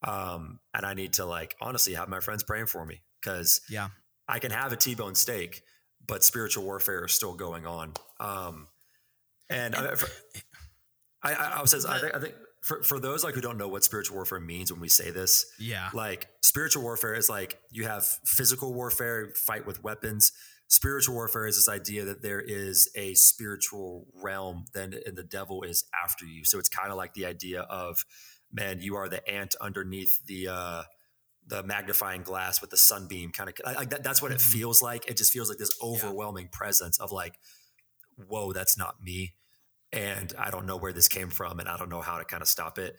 [0.07, 3.89] Um, and I need to like honestly have my friends praying for me because Yeah.
[4.29, 5.63] I can have a T-bone steak,
[6.07, 7.93] but spiritual warfare is still going on.
[8.21, 8.69] Um,
[9.51, 10.11] and I, for-
[11.23, 13.69] I, I, I says, I think, I think for, for those like who don't know
[13.69, 15.91] what spiritual warfare means when we say this, Yeah.
[15.95, 20.33] like spiritual warfare is like you have physical warfare, fight with weapons.
[20.71, 25.63] Spiritual warfare is this idea that there is a spiritual realm, then and the devil
[25.63, 26.45] is after you.
[26.45, 28.05] So it's kind of like the idea of,
[28.53, 30.83] man, you are the ant underneath the uh,
[31.47, 34.53] the magnifying glass with the sunbeam, kind of like that, that's what it Mhm.
[34.53, 35.09] feels like.
[35.09, 37.39] It just feels like this overwhelming presence of like,
[38.17, 39.33] whoa, that's not me,
[39.93, 42.43] and I don't know where this came from, and I don't know how to kind
[42.43, 42.97] of stop it.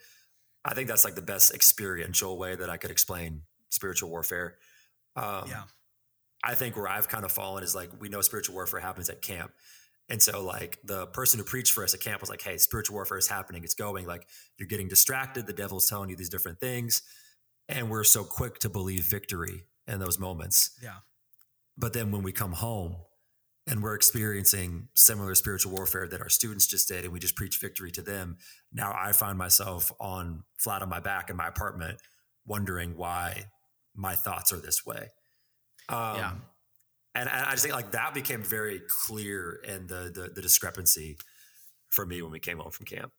[0.64, 4.56] I think that's like the best experiential way that I could explain spiritual warfare.
[5.16, 5.62] Um, Yeah.
[6.42, 9.20] I think where I've kind of fallen is like we know spiritual warfare happens at
[9.20, 9.52] camp.
[10.08, 12.94] And so like the person who preached for us at camp was like, hey, spiritual
[12.94, 13.62] warfare is happening.
[13.62, 14.06] It's going.
[14.06, 14.26] Like
[14.58, 15.46] you're getting distracted.
[15.46, 17.02] The devil's telling you these different things.
[17.68, 20.70] And we're so quick to believe victory in those moments.
[20.82, 20.96] Yeah.
[21.76, 22.96] But then when we come home
[23.70, 27.58] and we're experiencing similar spiritual warfare that our students just did, and we just preach
[27.60, 28.36] victory to them,
[28.72, 31.98] now I find myself on flat on my back in my apartment,
[32.44, 33.44] wondering why
[33.94, 35.08] my thoughts are this way.
[35.88, 36.32] Um, Yeah.
[37.14, 41.16] And, and I just think like that became very clear in the, the the discrepancy
[41.90, 43.12] for me when we came home from camp.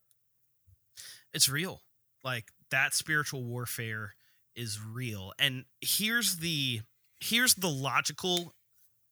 [1.34, 1.82] it's real
[2.24, 4.14] like that spiritual warfare
[4.54, 6.80] is real and here's the
[7.20, 8.54] here's the logical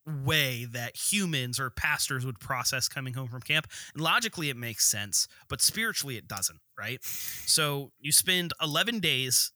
[0.06, 4.86] way that humans or pastors would process coming home from camp And logically it makes
[4.86, 9.52] sense but spiritually it doesn't right so you spend 11 days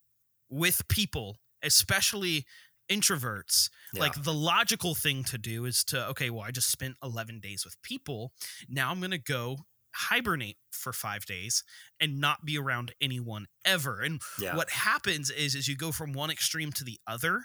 [0.51, 2.45] with people especially
[2.91, 4.01] introverts, Yeah.
[4.01, 7.65] like the logical thing to do is to, okay, well, I just spent 11 days
[7.65, 8.33] with people.
[8.69, 9.59] Now I'm going to go
[9.95, 11.63] hibernate for five days
[12.01, 14.01] and not be around anyone ever.
[14.01, 14.57] And yeah.
[14.57, 17.45] what happens is, is you go from one extreme to the other.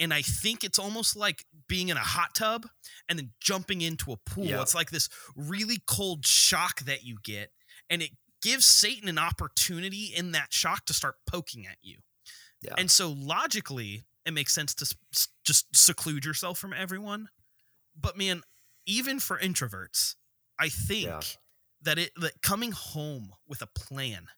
[0.00, 2.66] And I think it's almost like being in a hot tub
[3.08, 4.46] and then jumping into a pool.
[4.46, 4.62] Yeah.
[4.62, 7.52] It's like this really cold shock that you get.
[7.90, 8.10] And it
[8.42, 11.98] gives Satan an opportunity in that shock to start poking at you.
[12.62, 12.74] Yeah.
[12.78, 14.96] And so logically, it makes sense to
[15.44, 17.28] just seclude yourself from everyone.
[17.98, 18.42] But man,
[18.86, 20.14] even for introverts,
[20.58, 21.20] I think Yeah.
[21.82, 24.28] that it that coming home with a plan,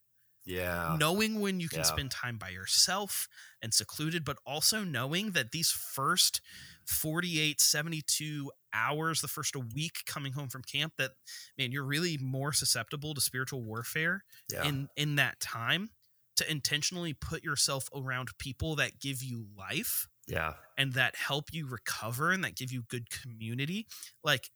[0.45, 0.95] yeah.
[0.99, 1.83] knowing when you can Yeah.
[1.85, 3.27] spend time by yourself
[3.61, 6.41] and secluded, but also knowing that these first
[6.85, 11.11] 48, 72 hours, the first a week coming home from camp, that
[11.57, 14.65] man, you're really more susceptible to spiritual warfare Yeah.
[14.65, 15.91] in in that time
[16.35, 20.55] to intentionally put yourself around people that give you life yeah.
[20.77, 23.85] and that help you recover and that give you good community
[24.23, 24.49] like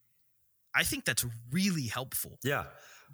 [0.78, 2.66] i think that's really helpful Yeah.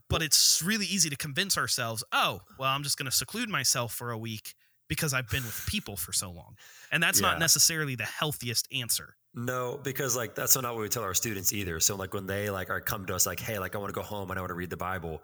[0.09, 3.93] but it's really easy to convince ourselves oh well i'm just going to seclude myself
[3.93, 4.53] for a week
[4.89, 6.55] because i've been with people for so long
[6.91, 7.29] and that's Yeah.
[7.29, 11.51] not necessarily the healthiest answer No, because like that's not what we tell our students
[11.53, 11.79] either.
[11.79, 13.99] So like when they like are come to us like, hey, like I want to
[14.01, 15.23] go home and I want to read the Bible.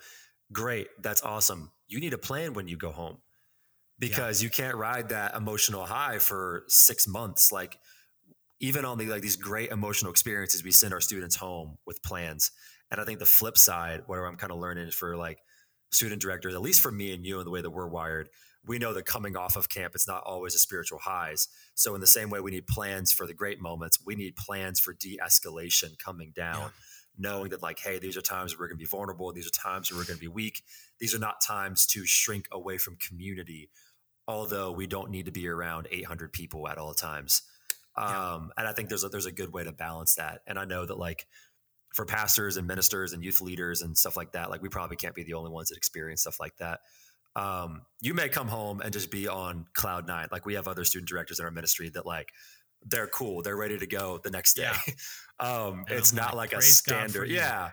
[0.52, 1.70] Great, that's awesome.
[1.88, 3.18] You need a plan when you go home
[4.00, 7.52] because you can't ride that emotional high for six months.
[7.52, 7.78] Like
[8.60, 12.52] even on the like these great emotional experiences, we send our students home with plans.
[12.92, 15.40] And I think the flip side, what I'm kind of learning is for like
[15.92, 18.30] student directors, at least for me and you and the way that we're wired,
[18.66, 21.48] we know that coming off of camp, it's not always a spiritual highs.
[21.76, 24.80] So in the same way we need plans for the great moments, we need plans
[24.80, 26.60] for de-escalation coming down.
[26.60, 26.70] Yeah.
[27.22, 29.34] Knowing that, like, hey, these are times where we're going to be vulnerable.
[29.34, 30.64] These are times where we're going to be weak.
[31.02, 33.70] These are not times to shrink away from community,
[34.26, 37.42] although we don't need to be around 800 people at all times.
[38.00, 38.34] Yeah.
[38.34, 40.42] Um, and I think there's a, there's a good way to balance that.
[40.48, 41.28] And I know that, like,
[41.94, 45.16] for pastors and ministers and youth leaders and stuff like that, like, we probably can't
[45.16, 46.80] be the only ones that experience stuff like that.
[47.36, 50.28] Um, you may come home and just be on cloud nine.
[50.32, 52.32] Like, we have other student directors in our ministry that, like,
[52.86, 53.42] they're cool.
[53.42, 54.70] They're ready to go the next day.
[54.72, 54.94] Yeah.
[55.40, 57.30] um, And it's not like, a "Praise God for standard.
[57.30, 57.72] Yeah.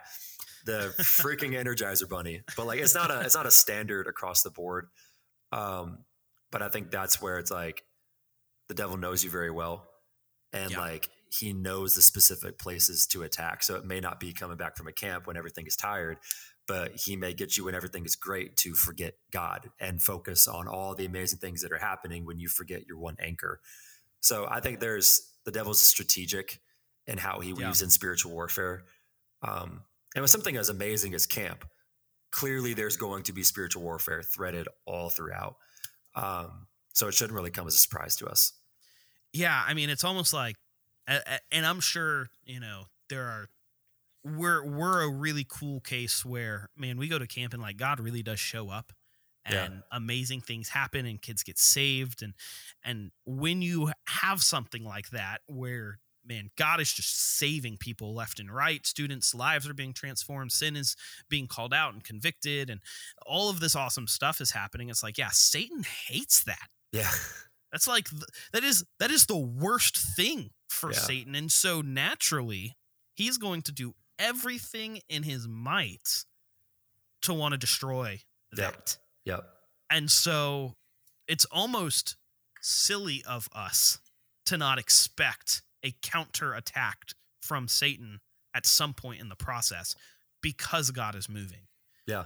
[0.65, 2.43] The freaking Energizer Bunny.
[2.57, 4.89] But like it's not a it's not a standard across the board.
[5.53, 5.99] Um,
[6.51, 7.85] but I think that's where it's like
[8.69, 9.87] the devil knows you very well.
[10.57, 10.81] And Yeah.
[10.81, 13.63] like he knows the specific places to attack.
[13.63, 16.19] So it may not be coming back from a camp when everything is tired,
[16.67, 20.67] but he may get you when everything is great to forget God and focus on
[20.69, 23.61] all the amazing things that are happening when you forget your one anchor.
[24.21, 26.61] So I think there's the devil's strategic
[27.07, 27.69] in how he Yeah.
[27.69, 28.85] weaves in spiritual warfare.
[29.43, 31.69] Um, and with something as amazing as camp,
[32.31, 35.57] clearly there's going to be spiritual warfare threaded all throughout.
[36.15, 38.53] Um, so it shouldn't really come as a surprise to us.
[39.37, 40.57] Yeah i mean it's almost like
[41.53, 43.49] and i'm sure you know there are
[44.25, 48.01] we're we're a really cool case where man we go to camp and like god
[48.01, 48.93] really does show up
[49.45, 49.81] and Yeah.
[49.93, 52.35] amazing things happen and kids get saved and
[52.85, 58.41] and when you have something like that where man god is just saving people left
[58.41, 60.97] and right students lives are being transformed sin is
[61.29, 62.81] being called out and convicted and
[63.25, 67.11] all of this awesome stuff is happening it's like yeah satan hates that Yeah.
[67.73, 68.09] that's like
[68.53, 70.99] that is that is the worst thing for Yeah.
[70.99, 72.77] Satan, and so naturally,
[73.15, 76.25] he's going to do everything in his might
[77.23, 78.23] to want to destroy
[78.57, 78.73] Yep.
[78.75, 78.99] that.
[79.25, 79.53] Yep.
[79.91, 80.77] And so,
[81.29, 82.17] it's almost
[82.61, 83.99] silly of us
[84.47, 88.21] to not expect a counter attack from Satan
[88.55, 89.95] at some point in the process
[90.41, 91.67] because God is moving
[92.07, 92.25] Yeah.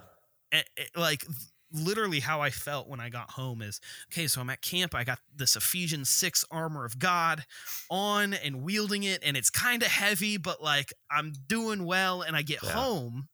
[0.52, 1.26] and it, like
[1.72, 3.80] literally how I felt when I got home is
[4.12, 4.94] okay, so I'm at camp.
[4.94, 7.44] I got this Ephesians 6 armor of God
[7.90, 12.22] on and wielding it, and it's kind of heavy, but like I'm doing well.
[12.22, 12.72] And I get Yeah.
[12.72, 13.28] home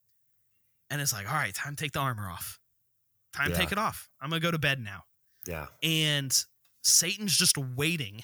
[0.90, 2.58] and it's like, all right, time to take the armor off.
[3.32, 4.08] Time to take it off.
[4.20, 5.04] I'm gonna go to bed now.
[5.46, 5.66] Yeah.
[5.82, 6.32] And
[6.82, 8.22] Satan's just waiting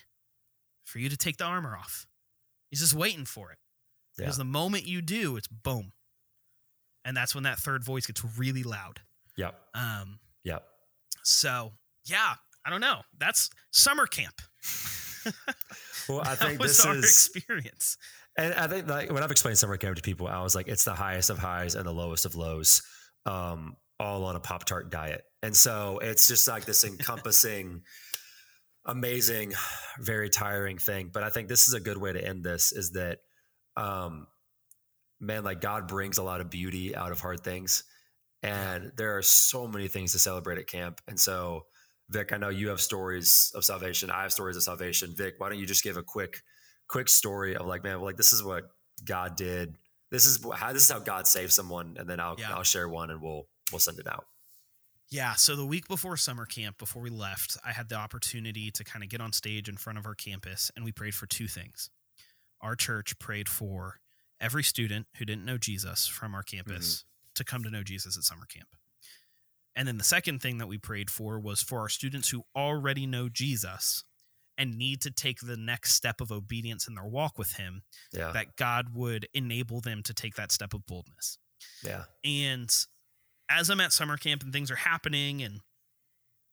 [0.85, 2.07] for you to take the armor off.
[2.71, 3.59] He's just waiting for it.
[4.19, 4.25] Yeah.
[4.25, 5.93] Because the moment you do, it's boom.
[7.05, 9.01] And that's when that third voice gets really loud.
[9.37, 9.55] Yep.
[9.75, 10.63] Um, Yep.
[11.23, 11.73] so
[12.05, 12.35] yeah,
[12.67, 13.03] I don't know.
[13.19, 14.35] That's summer camp.
[16.09, 17.97] Well, I think this our is experience.
[18.37, 20.85] And I think like when I've explained summer camp to people, I was like, it's
[20.85, 22.83] the highest of highs and the lowest of lows,
[23.27, 25.23] um, all on a Pop Tart diet.
[25.43, 27.83] And so it's just like this encompassing,
[28.87, 29.53] amazing,
[30.01, 31.11] very tiring thing.
[31.13, 33.19] But I think this is a good way to end this is that,
[33.77, 34.27] um,
[35.21, 37.85] man, like God brings a lot of beauty out of hard things.
[38.43, 41.01] And there are so many things to celebrate at camp.
[41.07, 41.67] And so
[42.11, 44.11] Vic, I know you have stories of salvation.
[44.11, 45.15] I have stories of salvation.
[45.17, 46.43] Vic, why don't you just give a quick,
[46.89, 48.65] quick story of like, man, like this is what
[49.05, 49.77] God did.
[50.11, 52.55] This is how this is how God saved someone, and then I'll Yeah.
[52.55, 54.27] I'll share one and we'll we'll send it out.
[55.09, 58.83] Yeah, so the week before summer camp, before we left, I had the opportunity to
[58.83, 61.47] kind of get on stage in front of our campus and we prayed for two
[61.47, 61.91] things.
[62.63, 64.01] Our church prayed for
[64.41, 67.12] every student who didn't know Jesus from our campus mm-hmm.
[67.35, 68.69] To come to know Jesus at summer camp.
[69.75, 73.07] And then the second thing that we prayed for was for our students who already
[73.07, 74.05] know Jesus
[74.59, 78.33] and need to take the next step of obedience in their walk with him, Yeah,
[78.33, 81.39] that God would enable them to take that step of boldness.
[81.83, 82.71] yeah, And
[83.49, 85.61] as I'm at summer camp and things are happening, and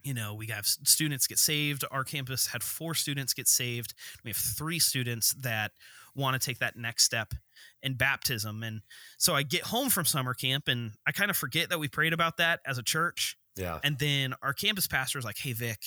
[0.03, 1.83] you know, we have students get saved.
[1.91, 3.93] Our campus had four students get saved.
[4.23, 5.71] We have three students that
[6.15, 7.33] want to take that next step
[7.83, 8.63] in baptism.
[8.63, 8.81] And
[9.17, 12.13] so I get home from summer camp and I kind of forget that we prayed
[12.13, 13.37] about that as a church.
[13.55, 15.79] yeah, And then our campus pastor is like, Hey, Vic,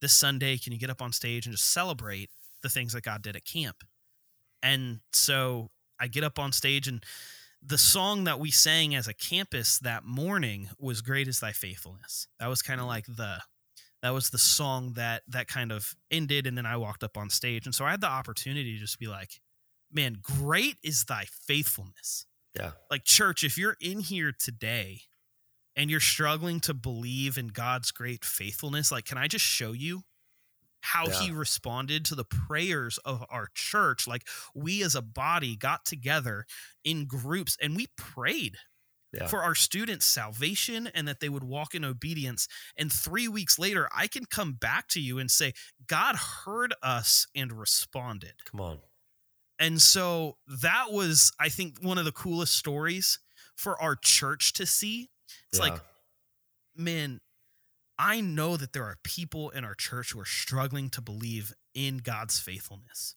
[0.00, 2.30] this Sunday, can you get up on stage and just celebrate
[2.62, 3.76] the things that God did at camp?
[4.62, 7.02] And so I get up on stage, and
[7.66, 12.28] the song that we sang as a campus that morning was Great is Thy Faithfulness.
[12.38, 13.40] That was kind of like the.
[14.02, 17.30] That was the song that that kind of ended, and then I walked up on
[17.30, 19.40] stage, and so I had the opportunity to just be like,
[19.90, 25.02] "Man, great is thy faithfulness." yeah, like church if you're in here today
[25.74, 30.02] and you're struggling to believe in god's great faithfulness like can i just show you
[30.86, 34.06] how he responded to the prayers of our church.
[34.06, 36.46] Like we as a body got together
[36.84, 38.56] in groups and we prayed
[39.12, 42.48] yeah, for our students salvation and that they would walk in obedience.
[42.76, 45.52] And 3 weeks later i can come back to you and say
[45.86, 48.34] god heard us and responded.
[48.44, 48.80] Come on,
[49.58, 53.18] and so that was, I think, one of the coolest stories
[53.56, 55.10] for our church to see.
[55.50, 55.80] It's like, Yeah.
[56.76, 57.20] man,
[57.98, 61.98] I know that there are people in our church who are struggling to believe in
[61.98, 63.16] God's faithfulness.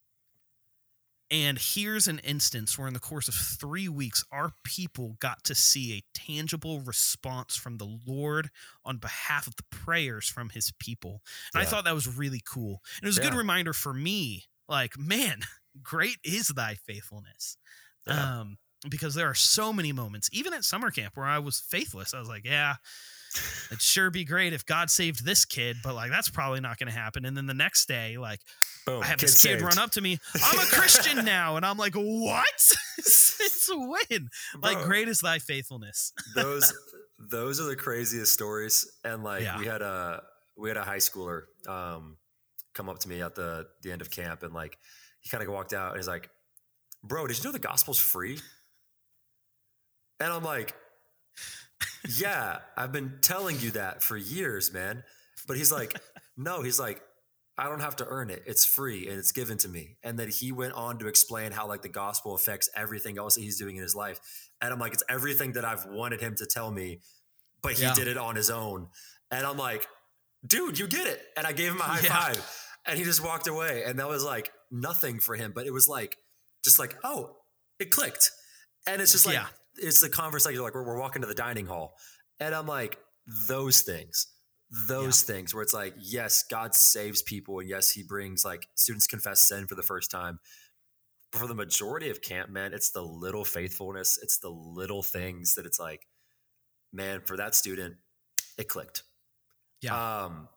[1.32, 5.54] And here's an instance where, in the course of three weeks, our people got to
[5.54, 8.50] see a tangible response from the Lord
[8.84, 11.22] on behalf of the prayers from his people.
[11.54, 12.82] And I thought that was really cool.
[12.98, 15.42] And it was a good reminder for me like, man,
[15.84, 17.58] great is thy faithfulness.
[18.08, 18.40] Yeah.
[18.40, 18.58] Um,
[18.90, 22.14] because there are so many moments, even at summer camp, where I was faithless.
[22.14, 22.76] I was like, yeah,
[23.68, 26.92] it'd sure be great if God saved this kid, but like that's probably not going
[26.92, 27.26] to happen.
[27.26, 28.40] And then the next day, like
[28.86, 29.62] boom, I have kid this kid saved.
[29.64, 32.60] run up to me, I'm a Christian now, and I'm like, what?
[33.00, 34.30] Since when?
[34.62, 34.86] Like, Bro.
[34.86, 36.12] great is thy faithfulness.
[36.36, 36.74] those
[37.20, 39.58] those are the craziest stories and like Yeah.
[39.60, 40.22] we had a
[40.58, 42.18] we had a high schooler um
[42.74, 44.78] come up to me at the the end of camp and like
[45.20, 46.30] he kind of walked out and he's like
[47.04, 48.40] bro did you know the gospel's free
[50.22, 50.74] and i'm like
[52.18, 55.04] yeah i've been telling you that for years man
[55.48, 56.00] but he's like
[56.38, 57.02] no he's like
[57.58, 58.44] I don't have to earn it.
[58.46, 59.98] It's free and it's given to me.
[60.02, 63.42] And then he went on to explain how like the gospel affects everything else that
[63.42, 64.18] he's doing in his life.
[64.62, 67.02] And I'm like, it's everything that I've wanted him to tell me,
[67.62, 67.94] but he Yeah.
[67.94, 68.88] did it on his own.
[69.30, 69.86] And I'm like,
[70.48, 71.22] dude, you get it.
[71.36, 72.18] And I gave him a high Yeah.
[72.18, 73.84] five and he just walked away.
[73.86, 76.16] And that was like nothing for him, but it was like,
[76.64, 77.36] just like, oh,
[77.78, 78.32] it clicked.
[78.88, 79.48] And it's just like, Yeah.
[79.82, 80.62] It's the conversation.
[80.62, 81.96] Like we're, we're walking to the dining hall
[82.40, 82.98] and I'm like,
[83.48, 84.28] those things,
[84.88, 87.60] those things where it's like, yes, God saves people.
[87.60, 90.40] And yes, he brings like students confess sin for the first time.
[91.32, 94.20] But for the majority of camp, man, it's the little faithfulness.
[94.22, 96.08] It's the little things that it's like,
[96.92, 97.96] man, for that student,
[98.58, 99.04] it clicked.
[99.82, 100.24] Yeah.
[100.24, 100.48] Um,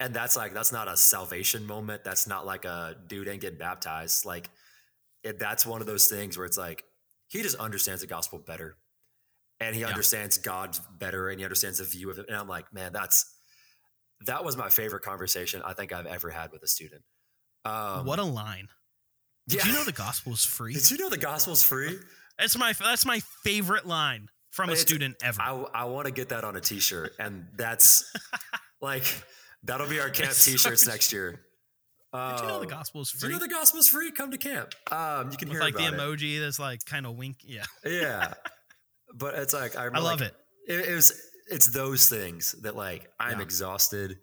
[0.00, 2.02] and that's like, that's not a salvation moment.
[2.02, 4.24] That's not like a dude ain't getting baptized.
[4.24, 4.50] Like
[5.22, 6.84] it, that's one of those things where it's like,
[7.30, 8.76] he just understands the gospel better
[9.60, 9.88] and he Yeah.
[9.88, 12.26] understands God better and he understands the view of it.
[12.28, 13.24] And I'm like, man, that's,
[14.26, 17.02] that was my favorite conversation I think I've ever had with a student.
[17.64, 18.68] Um, what a line.
[19.48, 19.66] Did yeah.
[19.70, 20.74] you know the gospel is free?
[20.74, 21.98] Did you know the gospel is free?
[22.38, 25.40] That's my that's my favorite line from a It's- student ever.
[25.40, 28.12] I, I want to get that on a t-shirt and that's
[28.80, 29.04] like,
[29.62, 30.90] that'll be our camp It's t-shirts good.
[30.90, 31.40] next year.
[32.12, 33.28] Did you know the Um, gospel is free?
[33.28, 34.10] you know the gospel's free?
[34.10, 34.74] Come to camp.
[34.90, 37.36] Um, you can With hear like the emoji that's like kind of wink.
[37.44, 37.64] Yeah.
[37.84, 38.34] Yeah,
[39.14, 40.34] but it's like I, I love like, it.
[40.66, 40.88] it.
[40.88, 41.12] It was
[41.48, 43.44] it's those things that like I'm Yeah.
[43.44, 44.18] exhausted.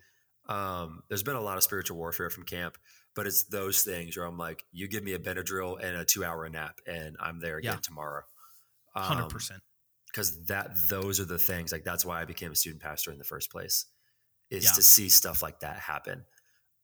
[0.49, 2.77] Um, there's been a lot of spiritual warfare from camp,
[3.15, 6.23] but it's those things where I'm like, you give me a Benadryl and a two
[6.25, 7.79] hour nap, and I'm there again Yeah.
[7.81, 8.23] tomorrow.
[8.95, 9.61] Hundred Um, percent.
[10.07, 13.17] because that those are the things like that's why I became a student pastor in
[13.17, 13.85] the first place
[14.49, 14.71] is Yeah.
[14.71, 16.25] to see stuff like that happen.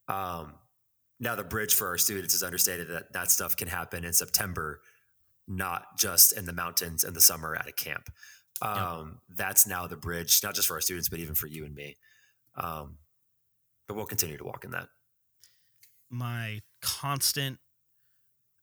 [0.07, 0.59] Um,
[1.19, 4.81] now the bridge for our students is understanding that that stuff can happen in September,
[5.47, 8.09] not just in the mountains in the summer at a camp.
[8.61, 9.03] Um, Yeah.
[9.35, 11.95] That's now the bridge, not just for our students, but even for you and me.
[12.55, 12.97] Um,
[13.87, 14.87] but we'll continue to walk in that.
[16.09, 17.59] my constant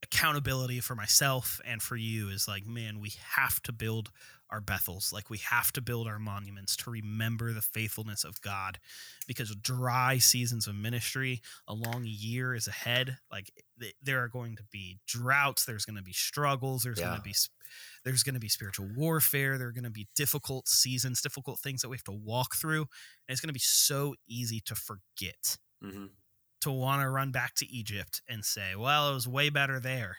[0.02, 4.10] accountability for myself and for you is like, man, we have to build
[4.50, 5.12] our Bethels.
[5.12, 8.78] Like, we have to build our monuments to remember the faithfulness of God
[9.26, 13.18] because dry seasons of ministry, a long year is ahead.
[13.30, 17.16] Like, th- there are going to be droughts, there's going to be struggles, there's going
[17.16, 17.34] to be.
[18.04, 19.56] There's going to be spiritual warfare.
[19.56, 22.80] There are going to be difficult seasons, difficult things that we have to walk through.
[22.80, 22.88] And
[23.28, 26.06] it's going to be so easy to forget hmm
[26.62, 30.18] to want to run back to Egypt and say, well, it was way better there.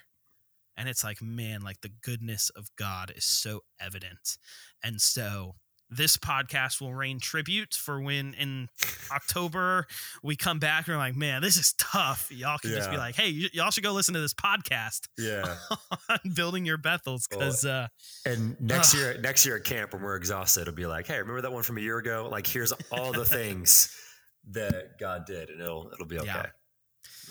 [0.77, 4.37] And it's like, man, like the goodness of God is so evident.
[4.83, 5.55] And so
[5.93, 8.69] this podcast will rain tribute for when in
[9.11, 9.85] October
[10.23, 12.29] we come back and we're like, man, this is tough.
[12.31, 15.55] Y'all can just be like, hey, y- y'all should go listen to this podcast Yeah.
[16.09, 17.87] on building your Bethels because uh,
[18.25, 18.99] And next Ugh.
[19.01, 21.63] year, next year at camp when we're exhausted, it'll be like, hey, remember that one
[21.63, 22.29] from a year ago?
[22.31, 23.93] Like, here's all the things
[24.51, 26.27] that God did, and it'll it'll be okay.
[26.27, 26.45] Yeah.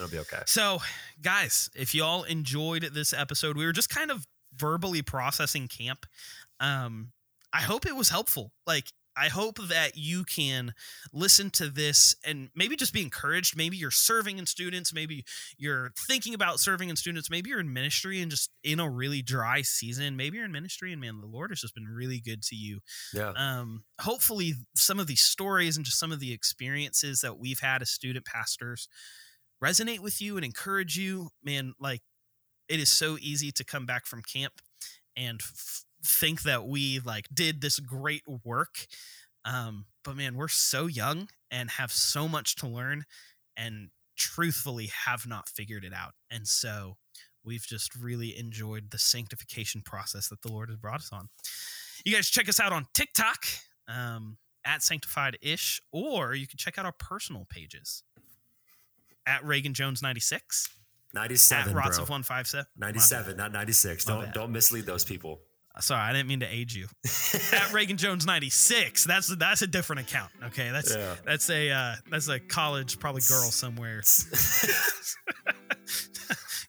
[0.00, 0.42] It'll be okay.
[0.46, 0.78] So,
[1.20, 4.26] guys, if y'all enjoyed this episode, we were just kind of
[4.56, 6.06] verbally processing camp.
[6.58, 7.12] Um,
[7.52, 8.52] I hope it was helpful.
[8.66, 8.86] Like,
[9.16, 10.72] I hope that you can
[11.12, 13.56] listen to this and maybe just be encouraged.
[13.56, 14.94] Maybe you're serving in students.
[14.94, 15.24] Maybe
[15.58, 17.28] you're thinking about serving in students.
[17.28, 20.16] Maybe you're in ministry and just in a really dry season.
[20.16, 22.80] Maybe you're in ministry and man, the Lord has just been really good to you
[23.12, 23.32] Yeah.
[23.36, 27.82] um, hopefully some of these stories and just some of the experiences that we've had
[27.82, 28.88] as student pastors
[29.62, 32.00] resonate with you and encourage you man like
[32.68, 34.54] it is so easy to come back from camp
[35.16, 38.86] and f- think that we like did this great work
[39.44, 43.04] um, but man we're so young and have so much to learn
[43.56, 46.96] and truthfully have not figured it out and so
[47.44, 51.28] we've just really enjoyed the sanctification process that the lord has brought us on.
[52.04, 53.44] You guys check us out on TikTok
[53.88, 58.02] um, at Sanctified Ish, or you can check out our personal pages
[59.30, 60.68] at Reagan Jones 96,
[61.14, 62.02] at Rots bro.
[62.02, 62.66] of 157.
[62.76, 62.94] My bad.
[62.94, 64.06] 97, not 96.
[64.06, 64.34] My Don't bad.
[64.34, 65.40] don't mislead those people.
[65.78, 66.88] Sorry, I didn't mean to age you.
[67.52, 69.04] at Reagan Jones 96.
[69.04, 70.30] That's that's a different account.
[70.46, 71.14] Okay, that's Yeah.
[71.24, 74.02] that's a uh, that's a college probably girl somewhere.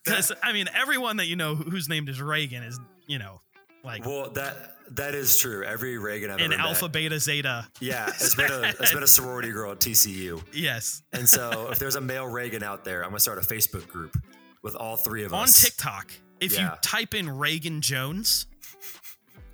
[0.04, 3.40] Because I mean, everyone that you know who- whose name is Reagan is you know
[3.84, 5.64] like well, that that is true.
[5.64, 7.66] Every Reagan I've in ever met- Alpha Beta Zeta.
[7.80, 10.42] Yeah, it's been a it's been a sorority girl at TCU.
[10.52, 13.86] Yes, And so if there's a male Reagan out there, I'm gonna start a Facebook
[13.88, 14.16] group
[14.62, 15.62] with all three of on us.
[15.64, 18.46] On TikTok, if you type in Reagan Jones,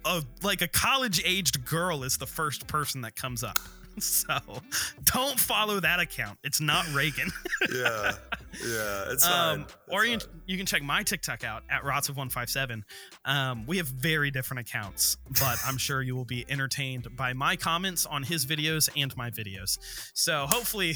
[0.05, 3.59] a like a college aged girl is the first person that comes up.
[4.28, 4.38] So
[5.05, 6.38] don't follow that account.
[6.42, 7.30] It's not Reagan.
[7.72, 8.12] yeah,
[8.66, 12.84] yeah, it's um, or you, you can check my TikTok out at Rots of 157.
[13.24, 17.57] Um, we have very different accounts, but I'm sure you will be entertained by my
[17.57, 19.78] comments on his videos and my videos.
[20.14, 20.94] So hopefully.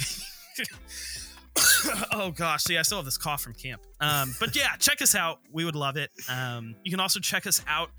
[2.12, 3.82] oh gosh, see, I still have this cough from camp.
[4.00, 5.40] Um, but yeah, check us out.
[5.50, 6.10] We would love it.
[6.28, 7.90] Um, you can also check us out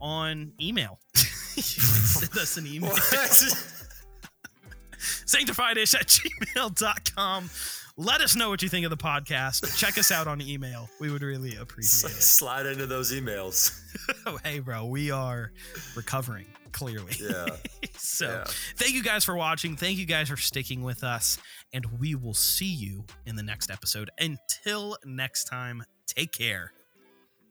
[0.00, 0.98] on email.
[1.14, 2.94] send us an email?
[5.26, 7.50] Sanctifiedish at gmail.com.
[7.98, 9.76] Let us know what you think of the podcast.
[9.76, 10.88] Check us out on email.
[10.98, 12.22] We would really appreciate it.
[12.22, 13.78] Slide into those emails.
[14.26, 15.52] Oh, hey, bro, we are
[15.94, 17.12] recovering, clearly.
[17.20, 17.46] Yeah.
[17.96, 18.44] so, Yeah.
[18.76, 19.76] thank you guys for watching.
[19.76, 21.38] Thank you guys for sticking with us.
[21.74, 24.10] And we will see you in the next episode.
[24.18, 26.72] Until next time, take care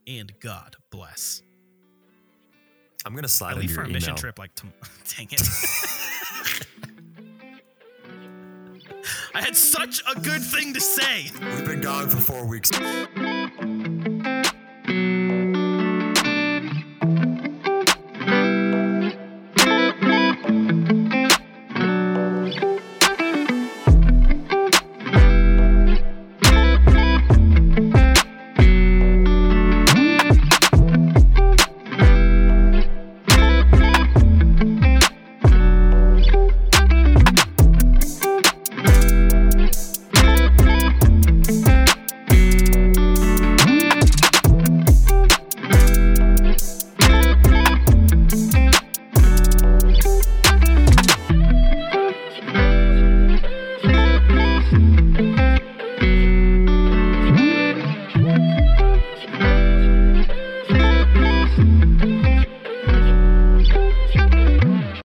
[0.06, 1.42] and God bless.
[3.06, 3.56] I'm gonna slide.
[3.56, 4.76] I leave for a mission trip like tomorrow.
[5.16, 6.88] Dang it.
[9.34, 11.30] I had such a good thing to say.
[11.40, 12.70] We've been gone for four weeks.